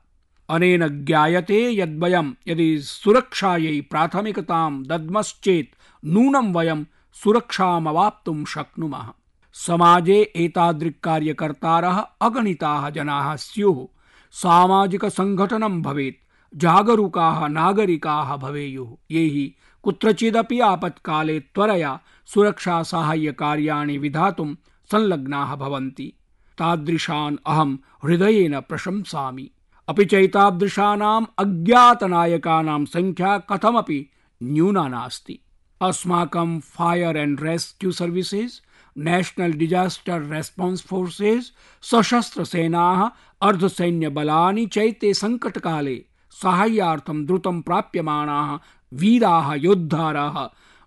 अनेन 0.50 1.04
ज्ञायते 1.04 1.76
यद्वयं 1.76 2.32
यदि 2.48 2.78
सुरक्षायै 2.78 3.80
प्राथमिकतां 3.80 4.82
दद्मश्चेत् 4.82 5.76
नूनं 6.04 6.52
वयं 6.52 6.84
सुरक्षामवाप्तुं 7.14 8.44
शक्नुमः। 8.44 9.08
समाजे 9.52 10.32
एतादृक्कार्यकर्तारः 10.36 11.98
अगणिताः 11.98 12.90
जनाः 12.90 13.36
स्युः। 13.36 13.86
सामाजिकसङ्घटनं 14.32 15.82
भवेत्, 15.82 16.28
जागरूकाः 16.56 17.48
नागरिकाः 17.48 18.36
भवेयुः। 18.36 18.88
ये 19.10 19.24
हि 19.24 19.54
कुत्रचिदपि 19.82 20.60
आपत्काले 20.60 21.40
त्वरया 21.40 22.00
सुरक्षासाहाय्यकार्याणि 22.26 23.98
विधातुं 23.98 24.54
संलग्नाः 24.92 25.56
भवन्ति। 25.56 26.12
तादृशान् 26.58 27.36
अहं 27.46 27.74
हृदयेन 27.74 28.60
प्रशंसामि। 28.60 29.50
अपि 29.88 30.04
चैतादृशानाम् 30.04 31.26
अज्ञातनायकानां 31.38 32.84
संख्या 32.84 33.38
कथमपि 33.38 34.10
न्यूना 34.42 34.88
नास्ति। 34.88 35.38
अस्माकं 35.82 36.60
fire 36.60 37.16
and 37.16 37.40
rescue 37.40 37.92
services 37.92 38.60
national 39.06 39.52
disaster 39.58 40.22
response 40.30 40.82
forces 40.88 41.50
सशस्त्र 41.84 42.44
सेनाः 42.44 43.02
अर्धसैन्यबलानि 43.48 44.66
चैते 44.72 45.12
संकटकाले 45.14 45.96
साहाय्यार्थं 46.36 47.24
द्रुतं 47.26 47.60
प्राप्यमाणाः 47.68 48.56
वीराः 48.92 49.54
निज 49.54 50.44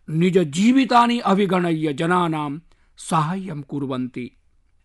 निजजीवितानि 0.09 1.17
अभिगणय्य 1.31 1.93
जनानां 1.93 2.51
साहाय्यं 2.99 3.61
कुर्वन्ति 3.69 4.29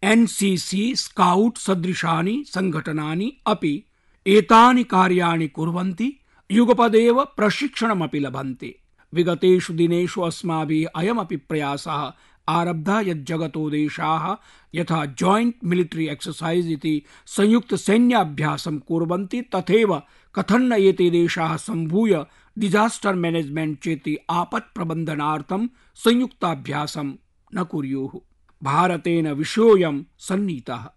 एनसीसी 0.02 0.84
स्काउट 0.96 1.58
सदृशानि 1.58 2.42
संघटनानि 2.46 3.30
अपि 3.46 3.74
एतानि 4.26 4.82
कार्याणि 4.94 5.48
कुर्वन्ति 5.56 6.12
युगपदेव 6.50 7.22
प्रशिक्षणमपि 7.36 8.18
लभन्ते 8.18 8.74
विगतेषु 9.12 9.72
दिनेषु 9.74 10.20
अस्माभिः 10.22 10.88
अयमपि 11.00 11.36
प्रयासः 11.48 12.10
आरब्धः 12.48 13.00
यज्जगतो 13.00 13.70
देशाः, 13.70 14.36
यथा 14.74 15.04
जॉइंट 15.04 15.54
मिलिटरी 15.64 16.08
एक्सरसाइज 16.08 16.72
इति 16.72 17.02
संयुक्त 17.26 17.74
सैन्याभ्यासं 17.74 18.78
कुर्वन्ति, 18.78 19.42
तथैव 19.42 20.02
कथन्न 20.34 20.72
एते 20.72 21.10
देशाः 21.10 21.56
सम्भूय 21.56 22.24
डिजास्टर 22.58 23.14
मैनेजमेंट 23.14 23.78
चेति 23.78 24.16
आपत् 24.30 24.74
प्रबन्धनार्थं 24.74 25.68
संयुक्ताभ्यासं 25.94 27.14
न 27.54 27.64
कुर्युः। 27.64 28.18
भारतेन 28.62 29.28
विषयोऽयं 29.28 30.02
सन्नीतः। 30.18 30.88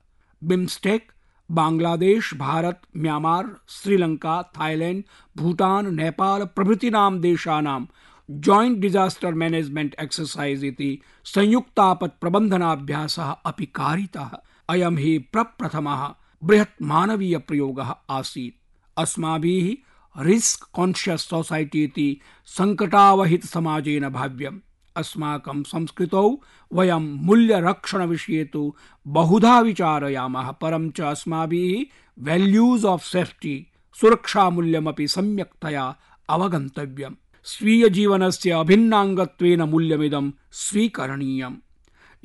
BIMSTEC, 0.44 1.12
Bangladesh, 1.52 2.34
Bharat, 2.34 2.82
Myanmar, 2.98 3.56
Sri Lanka, 3.70 4.44
Thailand, 4.44 5.04
Bhutan, 5.38 5.96
Nepal 5.96 6.46
प्रभृतीनां 6.46 7.20
देशानां 7.20 7.86
जॉइंट 8.30 8.78
डिजास्टर 8.78 9.34
मैनेजमेंट 9.34 9.96
एक्सरसाइज 10.00 10.66
इति 10.66 11.02
संयुक्तापत् 11.26 12.20
प्रबन्धनाभ्यासः 12.22 13.24
अपि 13.24 13.66
कारितः। 13.66 14.38
अयं 14.70 14.98
हि 14.98 15.18
प्रप्रथमः 15.18 16.14
बृहत् 16.44 16.82
मानवीय 16.82 17.38
प्रयोगः 17.38 17.96
आसीत्। 18.10 18.56
अस्माभिः 18.98 19.76
रिस्क 20.24 20.70
कॉन्शियस 20.74 21.22
सोसाइटी 21.22 21.84
इति 21.84 22.22
संकटावहित 22.46 23.46
समाजेन 23.46 24.10
भाव्यम्। 24.10 24.60
अस्माकं 24.96 25.64
संस्कृतौ 25.64 26.42
वयं 26.74 27.26
मूल्यरक्षणविषये 27.26 28.44
तु 28.44 28.76
बहुधा 29.08 29.60
विचारयामः 29.60 30.52
परं 30.52 30.90
च 30.90 31.02
अस्माभिः 31.02 32.90
आफ् 32.90 33.04
सेफ्टी 33.04 33.68
सुरक्षामूल्यमपि 34.02 35.08
सम्यक्तया 35.08 35.96
अवगन्तव्यम्। 36.30 37.16
स्वीयजीवनस्य 37.44 38.52
अभिन्नाङ्गत्वेन 38.52 39.62
मूल्यमिदं 39.62 40.32
स्वीकरणीयम्। 40.52 41.56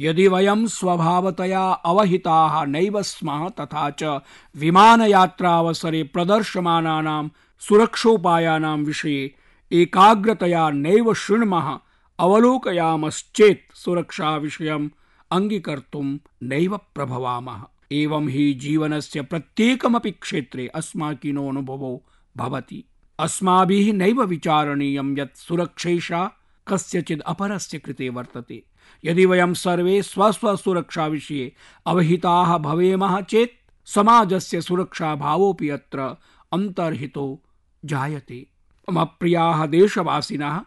यदि 0.00 0.28
वयं 0.28 0.66
स्वभावतया 0.66 1.70
अवहिताः 1.70 2.64
नैव 2.64 3.02
स्मः 3.02 3.48
तथा 3.48 3.90
च 3.90 4.02
विमानयात्रावसरे 4.56 6.02
प्रदर्श्यमानानां 6.02 7.28
सुरक्षोपायानां 7.60 8.78
विषये 8.78 9.34
एकाग्रतया 9.72 10.70
नैव 10.70 11.14
शृण्मः, 11.14 11.78
अवलोकयामश्चेत् 12.18 13.76
सुरक्षाविषयम् 13.76 14.88
अङ्गीकर्तुं 15.30 16.18
नैव 16.42 16.76
प्रभवामः। 16.76 17.62
एवं 17.92 18.28
हि 18.28 18.54
जीवनस्य 18.54 19.22
प्रत्येकमपि 19.22 20.10
क्षेत्रे 20.10 20.66
अस्माकीनो 20.66 22.04
भवति। 22.36 22.84
अस्माभिः 23.18 23.92
नैव 23.92 24.22
विचारणीयं 24.22 25.18
यत् 25.18 25.36
सुरक्षैषा 25.36 26.30
कस्यचित् 26.66 27.20
अपरस्य 27.20 27.78
कृते 27.78 28.08
वर्तते। 28.08 28.62
यदि 29.04 29.26
वयं 29.26 29.54
सर्वे 29.54 30.02
स्वस्वसुरक्षाविषये 30.02 31.52
अवहिताः 31.86 32.58
भवेमः 32.58 33.20
चेत् 33.20 33.50
समाजस्य 33.86 34.60
सुरक्षाभावोऽपि 34.60 35.68
अत्र 35.68 36.16
अन्तर्हितो 36.52 37.26
जायते। 37.84 38.46
मम 38.90 39.04
प्रियाः 39.04 39.66
देशवासिनः, 39.66 40.60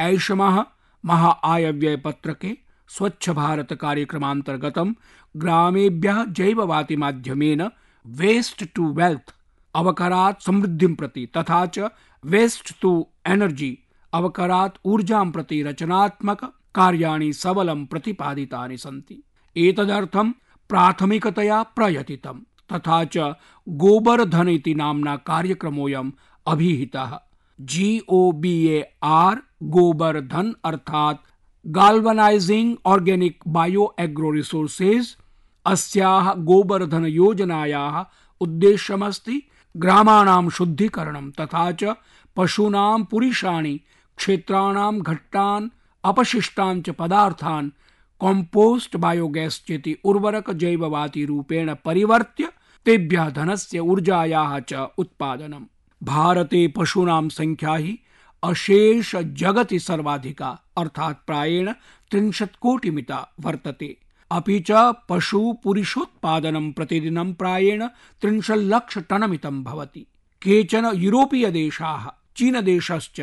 ऐषमः 0.00 0.64
महा 1.04 1.30
आयव्यय 1.44 1.96
पत्रके 1.96 2.56
स्वच्छ 2.88 3.30
भारत 3.30 3.72
कार्यक्रमान्तर्गतं 3.72 4.92
ग्रामेभ्यः 5.36 6.24
जैववाति 6.24 6.96
माध्यमेन 6.96 7.70
वेस्ट 8.06 8.64
टू 8.74 8.92
वेल्थ 8.92 9.34
अवकरात् 9.78 10.42
समृद्धिं 10.42 10.94
प्रति, 10.94 11.26
तथा 11.36 11.64
च 11.66 11.90
वेस्ट 12.24 12.74
टू 12.82 12.92
एनर्जी 13.26 13.72
अवकरात् 14.12 14.78
ऊर्जां 14.84 15.30
प्रति 15.30 15.62
रचनात्मक 15.62 16.44
कार्याणि 16.74 17.32
सबलं 17.32 17.84
प्रतिपादितानि 17.86 18.76
सन्ति। 18.78 19.22
एतदर्थं 19.56 20.30
प्राथमिकतया 20.70 21.62
प्रयतितं 21.76 22.40
तथा 22.72 23.02
च 23.04 23.32
गोबर्धन 23.66 24.48
इति 24.48 24.74
नाम्ना 24.74 25.16
कार्यक्रमोऽयम् 25.30 26.10
अभिहितः। 26.46 27.18
G 27.58 27.88
O 28.08 28.20
B 28.32 28.54
A 28.68 28.82
R 29.04 29.40
Gobardhan 29.76 30.54
अर्थात 30.64 31.22
galvanising 31.64 32.76
organic 32.86 33.42
bio 33.48 33.94
agro 34.00 34.30
resources 34.30 35.16
अस्याः 35.66 36.32
गोबर्धन 36.50 37.06
योजनायाः 37.06 38.02
उद्देश्यमस्ति 38.40 39.42
ग्रामाणां 39.76 40.48
शुद्धिकरणं 40.48 41.30
तथा 41.30 41.72
च 41.72 41.94
पशूनां 42.36 43.04
पुरिषाणि, 43.04 43.80
क्षेत्राणां 44.16 44.98
घट्टान्, 44.98 45.68
अपशिष्टान् 46.04 46.82
च 46.82 46.90
पदार्थान् 46.90 47.70
कॉम्पोस्ट 48.20 48.96
बायोगैस 48.96 49.64
चेति 49.68 49.96
उर्वरक 50.04 50.50
जैववाति 50.50 51.24
रूपेण 51.24 51.74
परिवर्त्य 51.84 52.52
तेभ्यः 52.84 53.30
धनस्य 53.30 53.78
ऊर्जायाः 53.78 54.58
च 54.58 54.72
उत्पादनम् 54.98 55.64
भारते 56.02 56.68
पशूनां 56.68 57.28
संख्या 57.28 57.74
हि 57.74 57.98
अशेष 58.42 59.16
जगति 59.16 59.78
सर्वाधिका, 59.78 60.58
अर्थात् 60.76 61.26
प्रायेण 61.26 61.72
त्रिंशत् 62.10 62.56
कोटिमिता 62.60 63.28
वर्तते। 63.40 63.96
अपि 64.30 64.64
च 64.70 64.94
पशु 65.08 65.52
पुरुषोत्पादनं 65.64 66.72
प्रतिदिनं 66.72 67.34
प्रायेण 67.34 67.86
त्रिंशल्लक्ष 68.20 68.98
टनमितं 68.98 69.64
भवति। 69.64 70.06
केचन 70.42 70.90
यूरोपीय 70.94 71.50
देशाः 71.50 72.06
चीनदेशश्च 72.36 73.20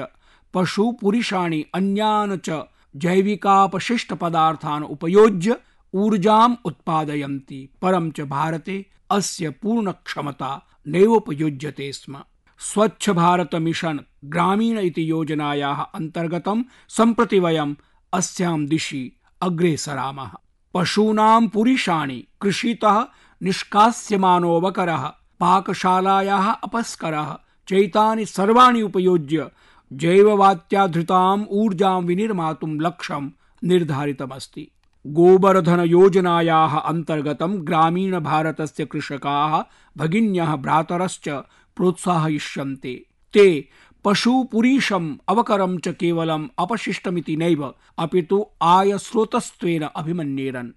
पशु 0.53 0.91
पुरिषाणि 0.91 1.65
अन्यान् 1.73 2.37
च 2.37 2.63
जैविकापशिष्ट 2.95 4.13
पदार्थान् 4.13 4.83
उपयोज्य 4.83 5.57
ऊर्जाम् 5.93 6.55
उत्पादयन्ति, 6.65 7.69
परं 7.81 8.11
च 8.11 8.21
भारते 8.21 8.85
अस्य 9.11 9.49
पूर्णक्षमता 9.49 10.67
नैवोपयुज्यते 10.87 11.91
स्म। 11.93 12.17
स्वच्छ 12.59 13.09
भारत 13.09 13.55
मिशन 13.55 13.99
ग्रामीण 14.25 14.79
इति 14.79 15.11
योजनायाः 15.11 15.81
अन्तर्गतं, 15.81 16.63
सम्प्रति 16.89 17.39
वयम् 17.39 17.75
अस्यां 18.13 18.65
दिशि 18.65 19.11
अग्रेसरामः। 19.41 20.31
पशूनां 20.75 21.47
पुरिषाणि 21.47 22.27
कृषितः 22.41 23.05
निष्कास्यमानोऽवकरः 23.43 25.03
पाकशालायाः 25.39 26.51
अपस्करः, 26.51 27.37
चैतानि 27.67 28.25
सर्वाणि 28.25 28.81
उपयुज्य 28.81 29.47
जैववात्याधृताम् 29.93 31.45
ऊर्जां 31.49 32.03
विनिर्मातुं 32.03 32.81
लक्ष्यं 32.81 33.29
निर्धारितमस्ति। 33.63 34.71
गोबर्धन 35.07 35.79
योजनायाः 35.79 36.77
अन्तर्गतं 36.77 37.67
ग्रामीणभारतस्य 37.67 38.85
कृषकाः 38.85 39.63
भगिन्यः 39.97 40.55
भ्रातरश्च 40.55 41.29
प्रोत्साहयिष्यन्ते। 41.75 43.05
ते 43.33 43.69
पशुपुरीशम् 44.05 45.15
अवकरं 45.27 45.77
च 45.77 45.87
केवलम् 45.87 46.47
अपशिष्टमिति 46.59 47.35
नैव। 47.35 47.73
अपि 47.97 48.21
तु 48.21 48.45
आयस्रोतस्त्वेन 48.61 49.81
अभिमन्येरन्। 49.81 50.69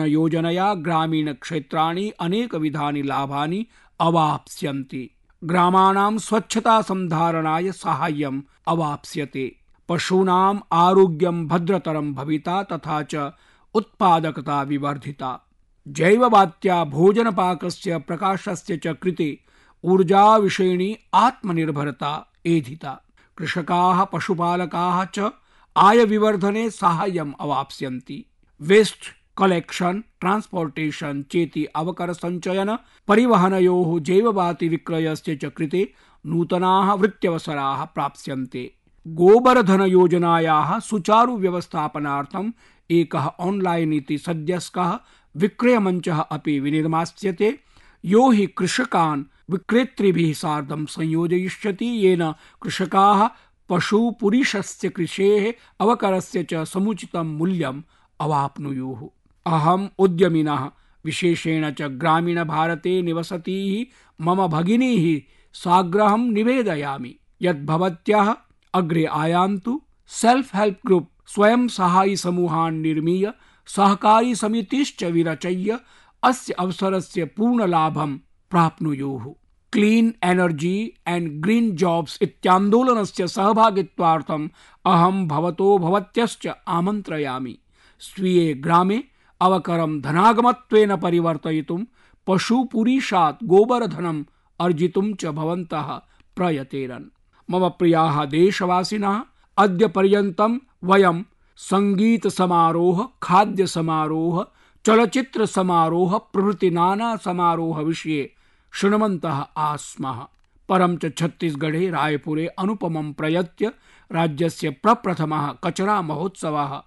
योजनया 0.00 0.74
ग्रामीणक्षेत्राणि 0.74 2.12
अनेकविधानि 2.20 3.02
लाभानि 3.02 3.66
अवाप्स्यन्ति। 4.00 5.10
ग्रामाणां 5.44 6.18
स्वच्छता 6.18 6.82
संधारणाय 6.82 7.72
साहाय्यम् 7.72 8.42
अवाप्स्यते। 8.68 9.56
पशूनाम् 9.88 10.60
आरोग्यं 10.72 11.48
भद्रतरं 11.48 12.14
भविता 12.14 12.62
तथा 12.62 13.02
च 13.02 13.32
उत्पादकता 13.74 14.62
विवर्धिता। 14.62 15.48
जैववात्या 15.88 16.84
भोजनपाकस्य 16.84 17.98
प्रकाशस्य 17.98 18.76
च 18.76 18.86
कृते 18.86 19.47
ऊर्जाविषयिणी 19.84 20.98
आत्मनिर्भरता 21.14 22.32
एधिता। 22.46 23.02
कृषकाः, 23.36 24.04
पशुपालकाः 24.04 25.04
च 25.04 25.30
आय 25.76 26.04
विवर्धने 26.04 26.70
साहाय्यम् 26.70 27.32
अवाप्स्यन्ति। 27.40 28.24
वेस्ट 28.60 28.98
कलेक्शन 29.36 30.04
ट्रांसपोर्टेशन 30.20 31.22
चेति 31.22 31.64
अवकर 31.64 32.12
संचयन, 32.12 32.78
परिवहनयोः 33.08 34.00
जैववाति 34.00 34.68
विक्रयस्य 34.68 35.36
च 35.36 35.44
कृते 35.44 35.92
नूतनाः 36.26 36.92
वृत्त्यवसराः 36.92 37.84
प्राप्स्यन्ते। 37.84 38.74
गोबरधन 39.06 39.82
योजनायाः 39.82 40.78
सुचारु 40.78 41.36
व्यवस्थापनार्थम् 41.36 42.52
एकः 42.90 43.26
ऑनलाइन 43.26 43.92
इति 43.92 44.18
सद्यस्कः 44.18 44.98
विक्रयमञ्चः 45.36 46.18
अपि 46.18 46.60
विनिर्मास्यते। 46.60 47.58
यो 48.04 48.30
हि 48.30 48.46
कृषकान् 48.46 49.24
विक्रेतृभिः 49.50 50.32
सार्धं 50.32 50.86
संयोजयिष्यति 50.86 51.86
येन 51.86 52.32
कृषकाः 52.62 53.28
पशुपुरीशस्य 53.68 54.88
कृषेः 54.88 55.52
अवकरस्य 55.80 56.46
च 56.52 56.54
समुचितं 56.54 57.26
मूल्यम् 57.36 57.82
अवाप्नुयुः। 58.20 59.08
अहम् 59.46 59.88
उद्यमिनः, 59.98 60.70
विशेषेण 61.04 61.70
च 61.70 61.82
ग्रामीणभारते 61.82 63.02
निवसतीः, 63.02 63.86
मम 64.24 64.46
भगिनीः 64.46 65.20
साग्रहं 65.52 66.32
निवेदयामि। 66.32 67.16
यत् 67.42 67.66
भवत्यः 67.66 68.36
अग्रे 68.74 69.04
आयान्तु, 69.04 69.82
सेल्फ 70.06 70.56
हेल्प 70.56 70.78
ग्रुप 70.86 71.10
स्वयं 71.26 71.68
सहायि 71.68 72.16
समूहान् 72.16 72.82
निर्मीय, 72.82 73.32
सहकारी 73.66 74.34
समितिश्च 74.34 75.04
विरचय्य, 75.04 75.78
अस्य 76.22 76.52
अवसरस्य 76.52 77.24
पूर्णलाभं 77.24 78.18
प्राप्नुयुः। 78.50 79.34
Clean 79.72 80.14
energy 80.24 80.92
and 81.06 81.42
green 81.42 81.76
jobs 81.76 82.18
इत्यान्दोलनस्य 82.22 83.26
सहभागित्वार्थम् 83.26 84.48
अहं 84.86 85.28
भवतो 85.28 85.78
भवत्यश्च 85.78 86.48
आमन्त्रयामि। 86.68 87.58
स्वीये 88.00 88.54
ग्रामे 88.54 89.04
अवकरं 89.40 90.00
धनागमत्वेन 90.00 90.96
परिवर्तयितुं 90.96 91.84
पशुपुरीशात् 92.26 93.44
गोबरधनम् 93.44 94.24
अर्जितुं 94.60 95.14
च 95.14 95.26
भवन्तः 95.26 96.00
प्रयतेरन्। 96.36 97.04
मम 97.50 97.68
प्रियाः 97.68 98.24
देशवासिनः, 98.24 99.22
अद्य 99.58 99.88
पर्यन्तं 99.88 100.58
वयं 100.84 101.22
संगीत 101.56 102.28
समारोह 102.28 103.08
खाद्य 103.22 103.66
समारोह 103.66 104.46
चलचित्र 104.84 105.46
समारोह 105.46 106.18
प्रभृति 106.18 106.70
नाना 106.70 107.16
समारोह 107.16 107.80
विषये 107.80 108.34
शृण्वन्तः 108.72 109.46
आस्मः। 109.56 110.26
परं 110.68 110.96
च 110.96 111.18
छत्तीसगढ़े 111.18 111.90
रायपुरे 111.90 112.46
अनुपमं 112.46 113.12
प्रयत्य 113.12 113.72
राज्यस्य 114.12 114.70
प्रप्रथमः 114.70 115.52
कचरा 115.64 116.02
महोत्सवः 116.02 116.82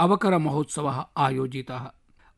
अवकर 0.00 0.38
महोत्सवः 0.38 1.04
आयोजितः। 1.16 1.90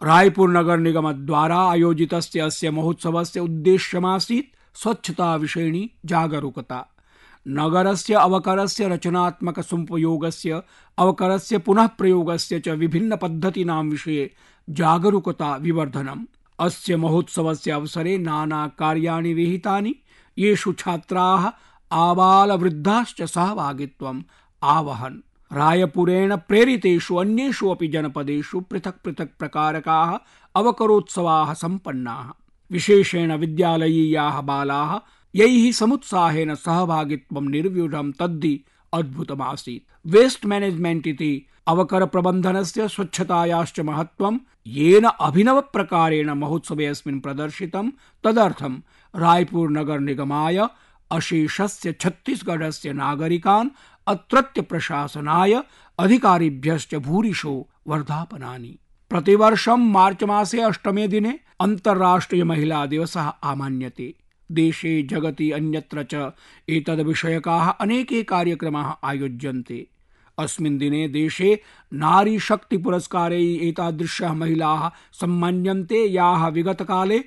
रायपुर 0.03 0.51
नगर 0.51 0.79
निगम 0.79 1.12
द्वारा 1.12 1.59
आयोजितस्य 1.59 2.40
अस्य 2.40 2.71
महोत्सवस्य 2.71 3.40
उद्देश्यमासीत् 3.40 4.79
स्वच्छता 4.79 5.37
विषयिणी 5.37 5.90
जागरूकता। 6.05 6.88
नगरस्य 7.49 8.14
अवकरस्य 8.14 8.88
रचनात्मक 8.88 9.61
सुपयोगस्य 9.61 10.62
अवकरस्य 10.99 11.59
पुनः 11.59 11.87
प्रयोगस्य 11.87 12.61
च 12.61 12.68
विभिन्न 12.68 13.16
पद्धतीनां 13.16 13.85
विषये 13.85 14.35
जागरूकता 14.71 15.57
विवर्धनम्। 15.57 16.27
अस्य 16.62 16.96
महोत्सवस्य 16.96 17.70
अवसरे 17.70 18.18
नाना 18.18 18.66
कार्याणि 18.79 19.35
विहितानि, 19.35 19.94
येषु 20.38 20.72
छात्राः 20.72 21.51
आबालवृद्धाश्च 21.92 23.22
सहभागित्वम् 23.22 24.22
आवहन्। 24.62 25.20
रायपुरेण 25.53 26.37
प्रेरितेषु 26.37 27.16
अन्येषु 27.16 27.68
अपि 27.68 27.88
जनपदेषु 27.88 28.61
पृथक् 28.61 29.05
पृथक् 29.05 29.38
प्रकारकाः 29.38 30.18
अवकरोत्सवाः 30.57 31.55
सम्पन्नाः। 31.55 32.31
विशेषेण 32.70 33.37
विद्यालयीयाः 33.37 34.40
बालाः 34.40 34.98
यैः 35.35 35.72
समुत्साहेन 35.72 36.55
सहभागित्वं 36.55 37.48
निर्व्यूढं 37.48 38.12
तद्धि 38.12 38.64
अद्भुतमासीत्। 38.92 40.07
वेस्ट 40.07 40.46
मैनेजमेंट 40.46 41.07
इति 41.07 41.46
प्रबन्धनस्य 41.68 42.88
स्वच्छतायाश्च 42.88 43.81
महत्त्वं 43.81 44.38
येन 44.66 45.05
अभिनव 45.05 45.61
प्रकारेण 45.61 46.31
महोत्सवे 46.31 46.87
अस्मिन् 46.87 47.20
प्रदर्शितं। 47.20 47.90
तदर्थं 48.25 48.81
रायपुर 49.16 49.70
नगर 49.70 49.98
निगमाय 49.98 50.66
अशेषस्य 51.11 51.92
छत्तीसगढ़स्य 51.92 52.92
नागरिकान् 52.92 53.70
अत्रत्य 54.07 54.62
प्रशासनाय 54.62 55.62
अधिकारिभ्यश्च 55.98 56.94
भूरिशो 56.94 57.68
वर्धापनानि। 57.87 58.79
प्रतिवर्षं 59.11 59.77
मार्च 59.77 60.25
मासे 60.25 60.61
अष्टमे 60.61 61.09
दिने 61.09 61.38
अन्तर्राष्ट्रिय 61.61 62.44
महिला 62.44 62.87
दिवसः 62.87 63.33
आमान्यते। 63.42 64.14
देशे 64.53 65.03
जगति 65.03 65.51
अन्यत्र 65.51 66.03
च 66.03 66.33
एतद्विषयकाः 66.68 67.68
अनेके 67.70 68.22
कार्यक्रमाः 68.22 68.94
आयोज्यन्ते। 69.05 69.87
अस्मिन् 70.42 70.78
दिने 70.78 71.09
देशे 71.09 71.61
नारी 71.92 72.38
शक्ति 72.38 72.76
पुरस्कारैः 72.76 73.68
एतादृश्यः 73.68 74.33
महिलाः 74.33 74.88
सम्मान्यन्ते 75.12 76.05
याः 76.07 76.48
विगतकाले 76.48 77.18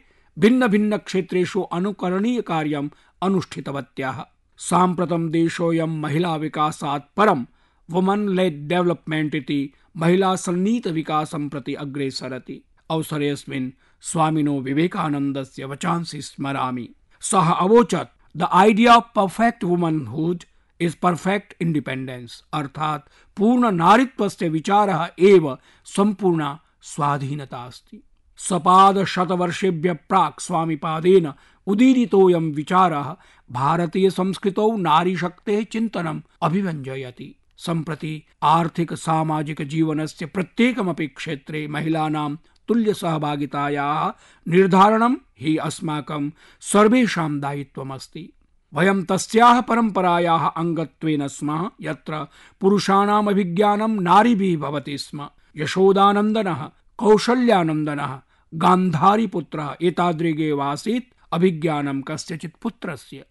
कार्यम् 2.41 2.89
अनुष्ठितवत्याः। 3.21 4.23
साम्प्रतं 4.58 5.30
देशोऽयं 5.30 6.01
महिला 6.01 6.36
विकासात् 6.36 7.15
परं 7.17 7.45
वुमन् 7.89 8.30
लेड् 8.30 8.67
डेवलपमेंट 8.67 9.36
इति 9.36 9.73
महिला 9.97 10.36
सन्नीत 10.36 10.88
विकासं 10.88 11.49
प्रति 11.49 11.73
अग्रे 11.73 12.10
सरति। 12.10 12.62
अवसरेऽस्मिन् 12.89 13.71
स्वामिनो 14.01 14.60
विवेकानन्दस्य 14.62 15.65
वचांसि 15.65 16.21
स्मरामि। 16.21 16.89
सः 17.21 17.51
अवोचत्, 17.51 18.38
the 18.38 18.43
idea 18.43 18.95
of 18.95 19.06
perfect 19.15 19.63
womanhood 19.63 20.43
is 20.82 20.96
perfect 21.02 21.54
independence 21.62 22.44
अर्थात 22.54 23.10
पूर्ण 23.38 23.72
नारित्वस्य 23.72 24.50
विचारः 24.50 25.08
एव 25.20 25.58
सम्पूर्णा 25.86 26.60
स्वाधीनता 26.82 27.58
अस्ति। 27.58 28.04
सपाद 28.38 29.04
शतवर्षेभ्य 29.04 29.94
प्राक् 29.94 30.42
स्वामिपादेन 30.42 31.34
उदीरितोऽयं 31.68 32.52
विचारः 32.52 33.16
भारतीय 33.52 34.10
संस्कृतौ 34.10 34.78
नारीशक्तेः 34.78 35.64
चिन्तनम् 35.64 36.22
अभिव्यञ्जयति। 36.42 37.36
सम्प्रति 37.58 38.24
आर्थिक 38.44 38.94
सामाजिक 38.94 39.62
जीवनस्य 39.62 40.26
प्रत्येकमपि 40.26 41.08
क्षेत्रे 41.08 41.68
महिलानां 41.68 42.36
तुल्य 42.68 42.94
सहभागितायाः 42.94 44.12
निर्धारणं 44.48 45.16
हि 45.40 45.58
अस्माकं 45.58 46.32
सर्वेषां 46.62 47.40
दायित्वमस्ति। 47.40 48.34
वयं 48.76 49.04
तस्याः 49.04 49.62
परम्परायाः 49.62 50.48
अङ्गत्वेन 50.48 51.28
स्मः, 51.28 51.70
यत्र 51.82 52.28
पुरुषाणाम् 52.62 53.28
अभिज्ञानं 53.28 54.02
नारीभिः 54.02 54.58
भवति 54.58 54.98
स्म। 54.98 55.30
यशोदानन्दनः, 55.58 56.70
कौशल्यानन्दनः, 56.98 58.20
गान्धारीपुत्रः 58.54 59.76
एतादृगेवासीत् 59.82 61.14
अभिज्ञानं 61.34 62.02
कस्यचित् 62.02 62.62
पुत्रस्य। 62.62 63.26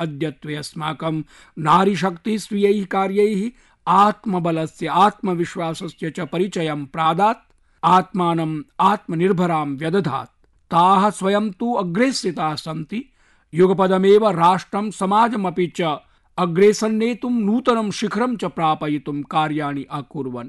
अद्यत्वे 0.00 0.54
अस्माकं 0.54 1.22
नारीशक्तिः 1.58 2.38
स्वीयैः 2.38 2.84
कार्यैः 2.84 3.50
आत्मबलस्य, 3.88 4.86
आत्मविश्वासस्य 4.86 6.10
च 6.10 6.20
परिचयं 6.20 6.86
प्रादात् 6.86 7.52
आत्मानम् 7.84 8.62
आत्मनिर्भरां 8.80 9.76
व्यदधात्। 9.76 10.46
ताः 10.70 11.10
स्वयं 11.10 11.50
तु 11.50 11.72
अग्रे 11.72 12.12
स्थिताः 12.12 12.54
सन्ति 12.54 13.12
युगपदमेव 13.54 14.28
राष्ट्रं 14.28 14.90
समाजमपि 14.90 15.72
च। 15.76 15.98
अग्रे 16.38 16.72
सन्नेतुं 16.72 17.30
नूतनं 17.30 17.90
शिखरं 17.90 18.36
च 18.36 18.44
प्रापयितुं 18.44 19.22
कार्याणि 19.22 19.84
अकुर्वन्। 19.90 20.48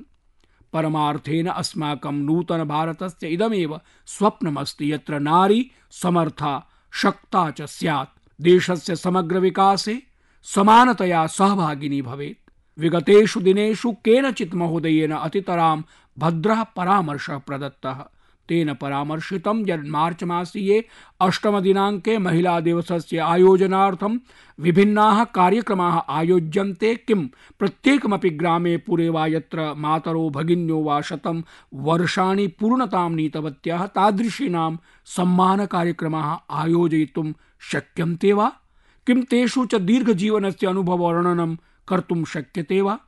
परमार्थेन 0.73 1.47
अस्माकं 1.47 2.13
नूतन 2.13 2.63
भारतस्य 2.63 3.27
इदमेव 3.27 3.81
स्वप्नमस्ति 4.05 4.91
यत्र 4.91 5.19
नारी 5.19 5.71
समर्था, 5.91 6.69
शक्ता 6.91 7.51
च 7.51 7.61
स्यात्। 7.61 8.41
देशस्य 8.41 8.95
समग्र 8.95 9.39
विकासे 9.39 10.01
समानतया 10.43 11.27
सहभागिनी 11.27 12.01
भवेत्। 12.01 12.79
विगतेषु 12.79 13.39
दिनेषु 13.39 13.91
केनचित् 13.91 14.55
महोदयेन 14.55 15.11
अतितरां 15.11 15.81
भद्रः 16.17 16.63
परामर्शः 16.63 17.37
प्रदत्तः। 17.37 18.05
तेन 18.49 18.73
परामर्शितं 18.73 19.69
यत् 19.69 19.87
मार्च 19.87 20.23
मासीये 20.23 20.85
अष्टमदिनाङ्के 21.21 22.17
महिलादिवसस्य 22.17 23.17
आयोजनार्थं 23.17 24.17
विभिन्नाः 24.59 25.23
कार्यक्रमाः 25.23 26.01
आयोज्यन्ते 26.09 26.95
किं 26.95 27.27
प्रत्येकमपि 27.59 28.29
ग्रामे 28.29 28.77
पुरे 28.77 29.09
वा 29.09 29.27
यत्र 29.27 29.73
मातरो 29.73 30.29
भगिन्यो 30.29 30.77
वा 30.77 31.01
शतं 31.01 31.41
वर्षाणि 31.73 32.47
पूर्णतां 32.47 33.09
नीतवत्यः 33.09 33.85
तादृशीनां 33.85 34.75
सम्मानकार्यक्रमाः 35.05 36.37
आयोजयितुं 36.51 37.33
शक्यन्ते 37.59 38.33
वा? 38.33 38.51
किं 39.07 39.21
तेषु 39.21 39.65
च 39.65 39.75
दीर्घजीवनस्य 39.75 40.67
अनुभववर्णनं 40.67 41.55
कर्तुं 41.87 42.25
शक्यते 42.25 42.81
वा? 42.81 42.99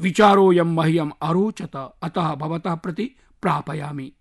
विचारोऽयं 0.00 0.74
मह्यम् 0.74 1.10
अरोचत, 1.22 1.92
अतः 2.02 2.34
भवतः 2.34 2.74
प्रति 2.74 3.10
प्रापयामि। 3.42 4.12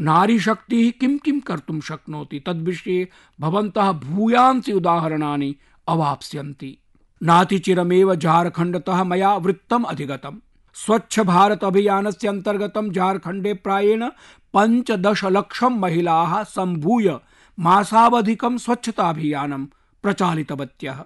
नारीशक्तिः 0.00 0.90
किं 1.00 1.18
किं 1.18 1.40
कर्तुं 1.40 1.80
शक्नोति? 1.80 2.40
तद्विषये 2.40 3.08
भवन्तः 3.40 3.92
भूयांसि 3.92 4.72
उदाहरणानि 4.72 5.56
अवाप्स्यन्ति। 5.88 6.78
नातिचिरमेव 7.22 8.14
झारखण्डतः 8.14 9.04
मया 9.04 9.34
वृत्तम् 9.34 9.84
अधिगतम्। 9.84 10.38
स्वच्छ 10.74 11.20
भारत 11.20 11.64
अभियानस्य 11.64 12.28
अन्तर्गतं 12.28 12.90
झारखण्डे 12.90 13.54
प्रायेण 13.54 14.08
पञ्चदशलक्षं 14.56 15.80
महिलाः 15.80 16.42
सम्भूय 16.42 17.18
मासावधिकं 17.58 18.58
स्वच्छताभियानं 18.58 19.66
प्रचालितवत्यः। 20.02 21.04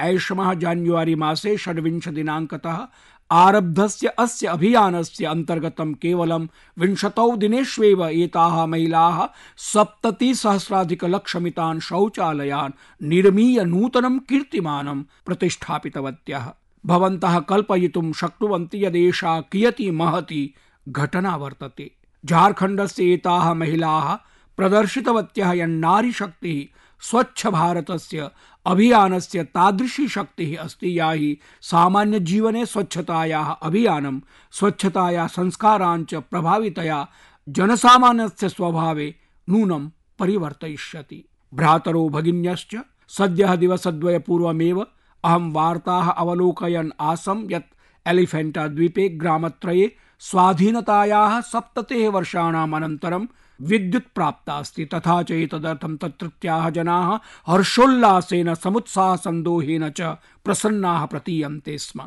ऐषमः 0.00 0.54
जान्युआरि 0.54 1.14
मासे 1.14 1.56
षड्विंशदिनाङ्कतः 1.56 2.86
आरब्धस्य 3.30 4.08
अस्य 4.08 4.46
अभियानस्य 4.46 5.26
अन्तर्गतं 5.26 5.94
केवलं 5.94 6.46
विंशतौ 6.78 7.36
दिनेष्वेव 7.36 8.06
एताः 8.06 8.66
महिलाः 8.66 9.28
सप्ततिसहस्राधिकलक्षमितान् 9.56 11.80
शौचालयान् 11.80 12.72
निर्मीय 13.02 13.64
नूतनं 13.64 14.18
कीर्तिमानं 14.18 15.02
प्रतिष्ठापितवत्यः। 15.02 16.52
भवन्तः 16.86 17.38
कल्पयितुं 17.38 18.12
शक्नुवन्ति 18.12 18.84
यदेषा 18.84 19.40
कियती 19.40 19.90
महती 19.90 20.54
घटना 20.88 21.36
वर्तते। 21.36 21.90
झारखण्डस्य 22.24 23.04
एताः 23.04 23.54
महिलाः 23.54 24.18
प्रदर्शितवत्यः 24.56 25.52
यन्नारीशक्तिः 25.52 26.76
स्वच्छ 27.00 27.46
भारतस्य 27.46 28.30
अभियानस्य 28.66 29.44
तादृशी 29.44 30.08
शक्तिः 30.08 30.58
अस्ति 30.58 30.98
या 30.98 31.10
हि 31.10 31.38
सामान्यजीवने 31.60 32.66
स्वच्छतायाः 32.66 33.50
अभियानं, 33.50 34.20
स्वच्छताया 34.52 35.26
संस्काराञ्च 35.26 36.14
प्रभावितया 36.14 37.08
जनसामान्यस्य 37.48 38.48
स्वभावे 38.48 39.14
नूनं 39.48 39.88
परिवर्तयिष्यति। 40.18 41.24
भ्रातरो 41.54 42.08
भगिन्यश्च 42.08 42.76
सद्यः 43.08 43.54
दिवसद्वयपूर्वमेव 43.56 44.86
अहं 45.24 45.52
वार्ताः 45.52 46.10
अवलोकयन् 46.10 46.90
आसं 47.00 47.46
यत् 47.50 47.74
एलिफेण्टा 48.06 48.68
द्वीपे 48.68 49.08
ग्रामत्रये 49.08 49.96
स्वाधीनतायाः 50.20 51.40
सप्ततेः 51.40 52.08
वर्षाणाम् 52.10 52.74
अनन्तरं 52.74 53.26
विद्युत् 53.60 54.14
प्राप्ता 54.14 54.58
अस्ति 54.58 54.84
तथा 54.84 55.22
च 55.22 55.30
एतदर्थं 55.30 55.96
तत्रत्याः 55.96 56.70
जनाः 56.70 57.18
हर्षोल्लासेन 57.46 58.54
समुत्साहसन्दोहेन 58.54 59.88
च 59.90 60.16
प्रसन्नाः 60.44 61.04
प्रतीयन्ते 61.06 61.78
स्म। 61.78 62.02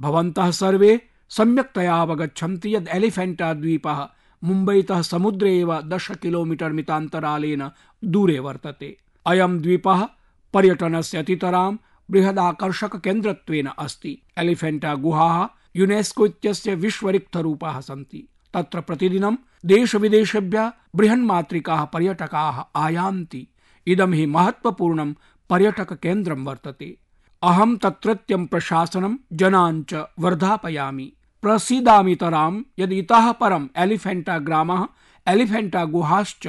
भवन्तः 0.00 0.50
सर्वे 0.50 1.00
सम्यक्तया 1.30 2.00
अवगच्छन्ति 2.02 2.74
यद् 2.74 2.88
एलिफेण्टा 2.88 3.52
द्वीपः 3.54 4.08
मुम्बैतः 4.44 5.02
समुद्रे 5.02 5.58
एव 5.58 5.80
दश 5.80 6.10
किलोमीटर् 6.22 6.72
मितान्तरालेन 6.72 7.70
दूरे 8.04 8.38
वर्तते। 8.38 8.96
अयं 9.26 9.60
द्वीपः 9.62 10.06
पर्यटनस्य 10.54 11.18
अतितरां 11.18 11.72
बृहदाकर्षककेन्द्रत्वेन 12.10 13.66
अस्ति। 13.66 14.22
एलिफेण्टा 14.38 14.94
गुहाः 14.94 15.46
युनेस्को 15.76 16.26
इत्यस्य 16.26 16.74
विश्वरिक्थरूपाः 16.74 17.80
सन्ति। 17.80 18.28
तत्र 18.54 18.80
प्रतिदिनं 18.80 19.36
देशविदेशेभ्यः 19.66 20.72
बृहन्मात्रिकाः 20.96 21.84
पर्यटकाः 21.84 22.64
आयान्ति। 22.76 23.48
इदं 23.86 24.12
हि 24.12 24.26
महत्त्वपूर्णं 24.26 25.14
पर्यटककेन्द्रं 25.50 26.44
वर्तते। 26.44 26.98
अहं 27.42 27.76
तत्रत्यं 27.76 28.46
प्रशासनं 28.46 29.16
जनान् 29.32 29.84
च 29.88 29.94
वर्धापयामि। 30.18 31.12
प्रसीदामितरां 31.42 32.62
यदि 32.78 32.98
इतः 32.98 33.32
परम् 33.32 33.68
एलिफेण्टा 33.76 34.38
ग्रामः 34.38 34.86
एलिफेण्टा 35.28 35.84
गुहाश्च 35.84 36.48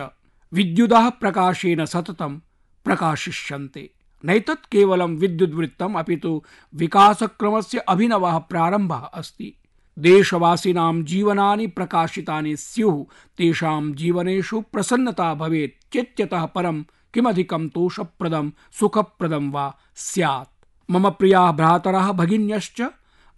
विद्युदः 0.54 1.10
प्रकाशेन 1.10 1.86
सततं 1.86 2.40
प्रकाशिष्यन्ते। 2.86 3.94
नैतत् 4.26 4.72
केवलं 4.72 5.16
विद्युद्वृत्तम्, 5.16 5.96
अपि 5.96 6.16
तु 6.16 6.44
विकासक्रमस्य 6.76 7.78
अभिनवः 7.78 8.38
प्रारम्भः 8.38 8.96
अस्ति। 8.96 9.54
देशवासिनां 10.00 11.04
जीवनानि 11.04 11.68
प्रकाशितानि 11.68 12.56
स्युः, 12.56 13.06
तेषां 13.38 13.94
जीवनेषु 13.94 14.62
प्रसन्नता 14.62 15.34
भवेत्, 15.34 15.94
चेत्यतः 15.94 16.46
परं 16.46 16.84
किमधिकं 17.14 17.70
तोषप्रदं, 17.70 18.52
सुखप्रदं 18.80 19.52
वा 19.52 19.76
स्यात्। 19.96 20.66
मम 20.92 21.10
प्रियाः 21.10 21.52
भ्रातरः 21.52 22.12
भगिन्यश्च, 22.12 22.82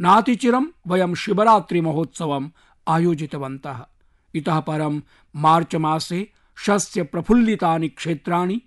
नातिचिरं 0.01 0.65
वयं 0.87 1.13
शिवरात्रिमहोत्सवम् 1.13 2.49
आयोजितवन्तः। 2.87 3.85
इतः 4.35 4.59
परं 4.59 5.01
मार्च 5.35 5.75
मासे 5.75 6.31
शस्य 6.57 7.03
प्रफुल्लितानि 7.03 7.89
क्षेत्राणि 7.89 8.61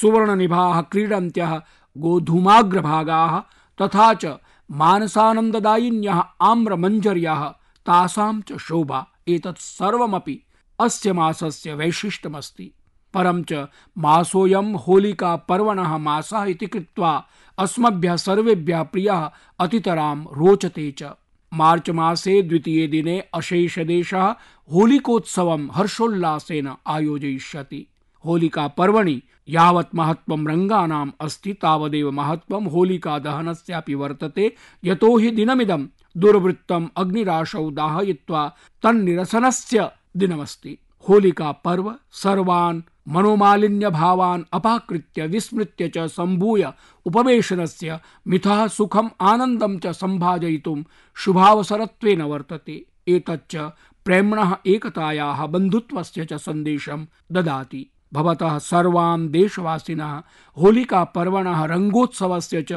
सुवर्णनिभाः 0.00 0.80
क्रीडन्त्यः 0.92 1.54
गोधूमाग्रभागाः 1.96 3.38
तथा 3.78 4.12
च 4.14 4.36
मानसानन्ददायिन्यः 4.70 6.22
आम्रमञ्जर्याः 6.42 7.44
तासां 7.86 8.40
च 8.40 8.58
शोभा 8.58 9.06
एतत् 9.28 9.58
सर्वमपि 9.58 10.40
अस्य 10.78 11.12
मासस्य 11.12 11.74
वैशिष्ट्यमस्ति। 11.74 12.70
परं 13.14 13.42
च 13.50 13.66
मासोऽयं 13.98 14.74
होलिकापर्वणः 14.84 15.96
मासः 15.98 16.44
इति 16.44 16.66
कृत्वा 16.66 17.12
अस्मभ्यः 17.58 18.16
सर्वेभ्यः 18.16 18.82
प्रियः 18.82 19.28
अतितरां 19.60 20.16
रोचते 20.38 20.90
च। 20.98 21.12
मार्च 21.52 21.90
मासे 21.90 22.40
द्वितीये 22.42 22.86
दिने 22.86 23.18
अशेषदेशः 23.34 24.34
होलिकोत्सवं 24.68 25.68
हर्षोल्लासेन 25.74 26.68
आयोजयिष्यति। 26.86 27.86
होलिका 28.24 28.66
पर्वणि 28.68 29.22
यावत् 29.48 29.94
महत्त्वं 29.94 30.46
रङ्गानाम् 30.46 31.10
अस्ति, 31.20 31.52
तावदेव 31.52 32.10
महत्त्वं 32.10 32.66
होलिका 32.66 33.18
दहनस्यापि 33.18 33.94
वर्तते, 33.94 34.54
यतो 34.84 35.16
हि 35.16 35.30
दिनमिदं 35.30 35.86
दुर्वृत्तम् 36.16 36.88
अग्निराशौ 36.96 37.70
दाहयित्वा 37.70 38.52
तन्निरसनस्य 38.82 39.90
दिनमस्ति। 40.16 40.78
होलिका 41.08 41.52
पर्व 41.52 41.94
सर्वान् 42.12 42.82
मनोमालिन्य 43.08 43.90
भावान् 43.90 44.42
अपाकृत्य 44.52 45.26
विस्मृत्य 45.26 45.88
च 45.88 45.98
सम्भूय 45.98 46.72
उपवेशनस्य 47.06 48.00
मिथः 48.26 48.66
सुखम् 48.66 49.08
आनन्दं 49.20 49.78
च 49.78 49.86
सम्भाजयितुं 49.86 50.82
शुभावसरत्वेन 51.16 52.22
वर्तते। 52.22 52.86
एतच्च 53.08 53.56
प्रेम्णः 54.04 54.56
एकतायाः 54.66 55.46
बन्धुत्वस्य 55.46 56.24
च 56.24 56.34
सन्देशं 56.34 57.06
ददाति। 57.32 57.90
भवतः 58.14 58.58
सर्वान् 58.58 59.28
देशवासिनः 59.28 60.22
होलिकापर्वणः 60.62 61.64
रङ्गोत्सवस्य 61.64 62.62
च 62.62 62.72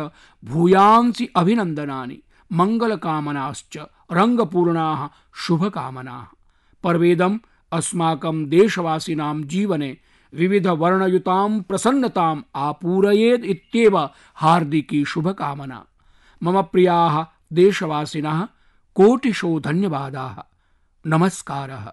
भूयांसि 0.46 1.30
अभिनन्दनानि, 1.36 2.22
मङ्गलकामनाश्च, 2.54 3.78
रङ्गपूर्णाः 4.12 5.10
शुभकामनाः। 5.36 6.26
पर्वेदम् 6.84 7.40
अस्माकं 7.74 8.46
देशवासिनां 8.46 9.44
जीवने 9.44 9.98
विविधवर्णयुतां 10.34 11.62
प्रसन्नताम् 11.62 12.42
आपूरयेत् 12.56 13.46
इत्येव 13.46 14.10
हार्दिकी 14.36 15.06
शुभकामना। 15.06 15.86
मम 16.44 16.62
प्रियाः 16.62 17.26
देशवासिनः, 17.54 18.48
कोटिशो 18.96 19.60
धन्यवादाः। 19.60 20.44
नमस्कारः। 21.08 21.92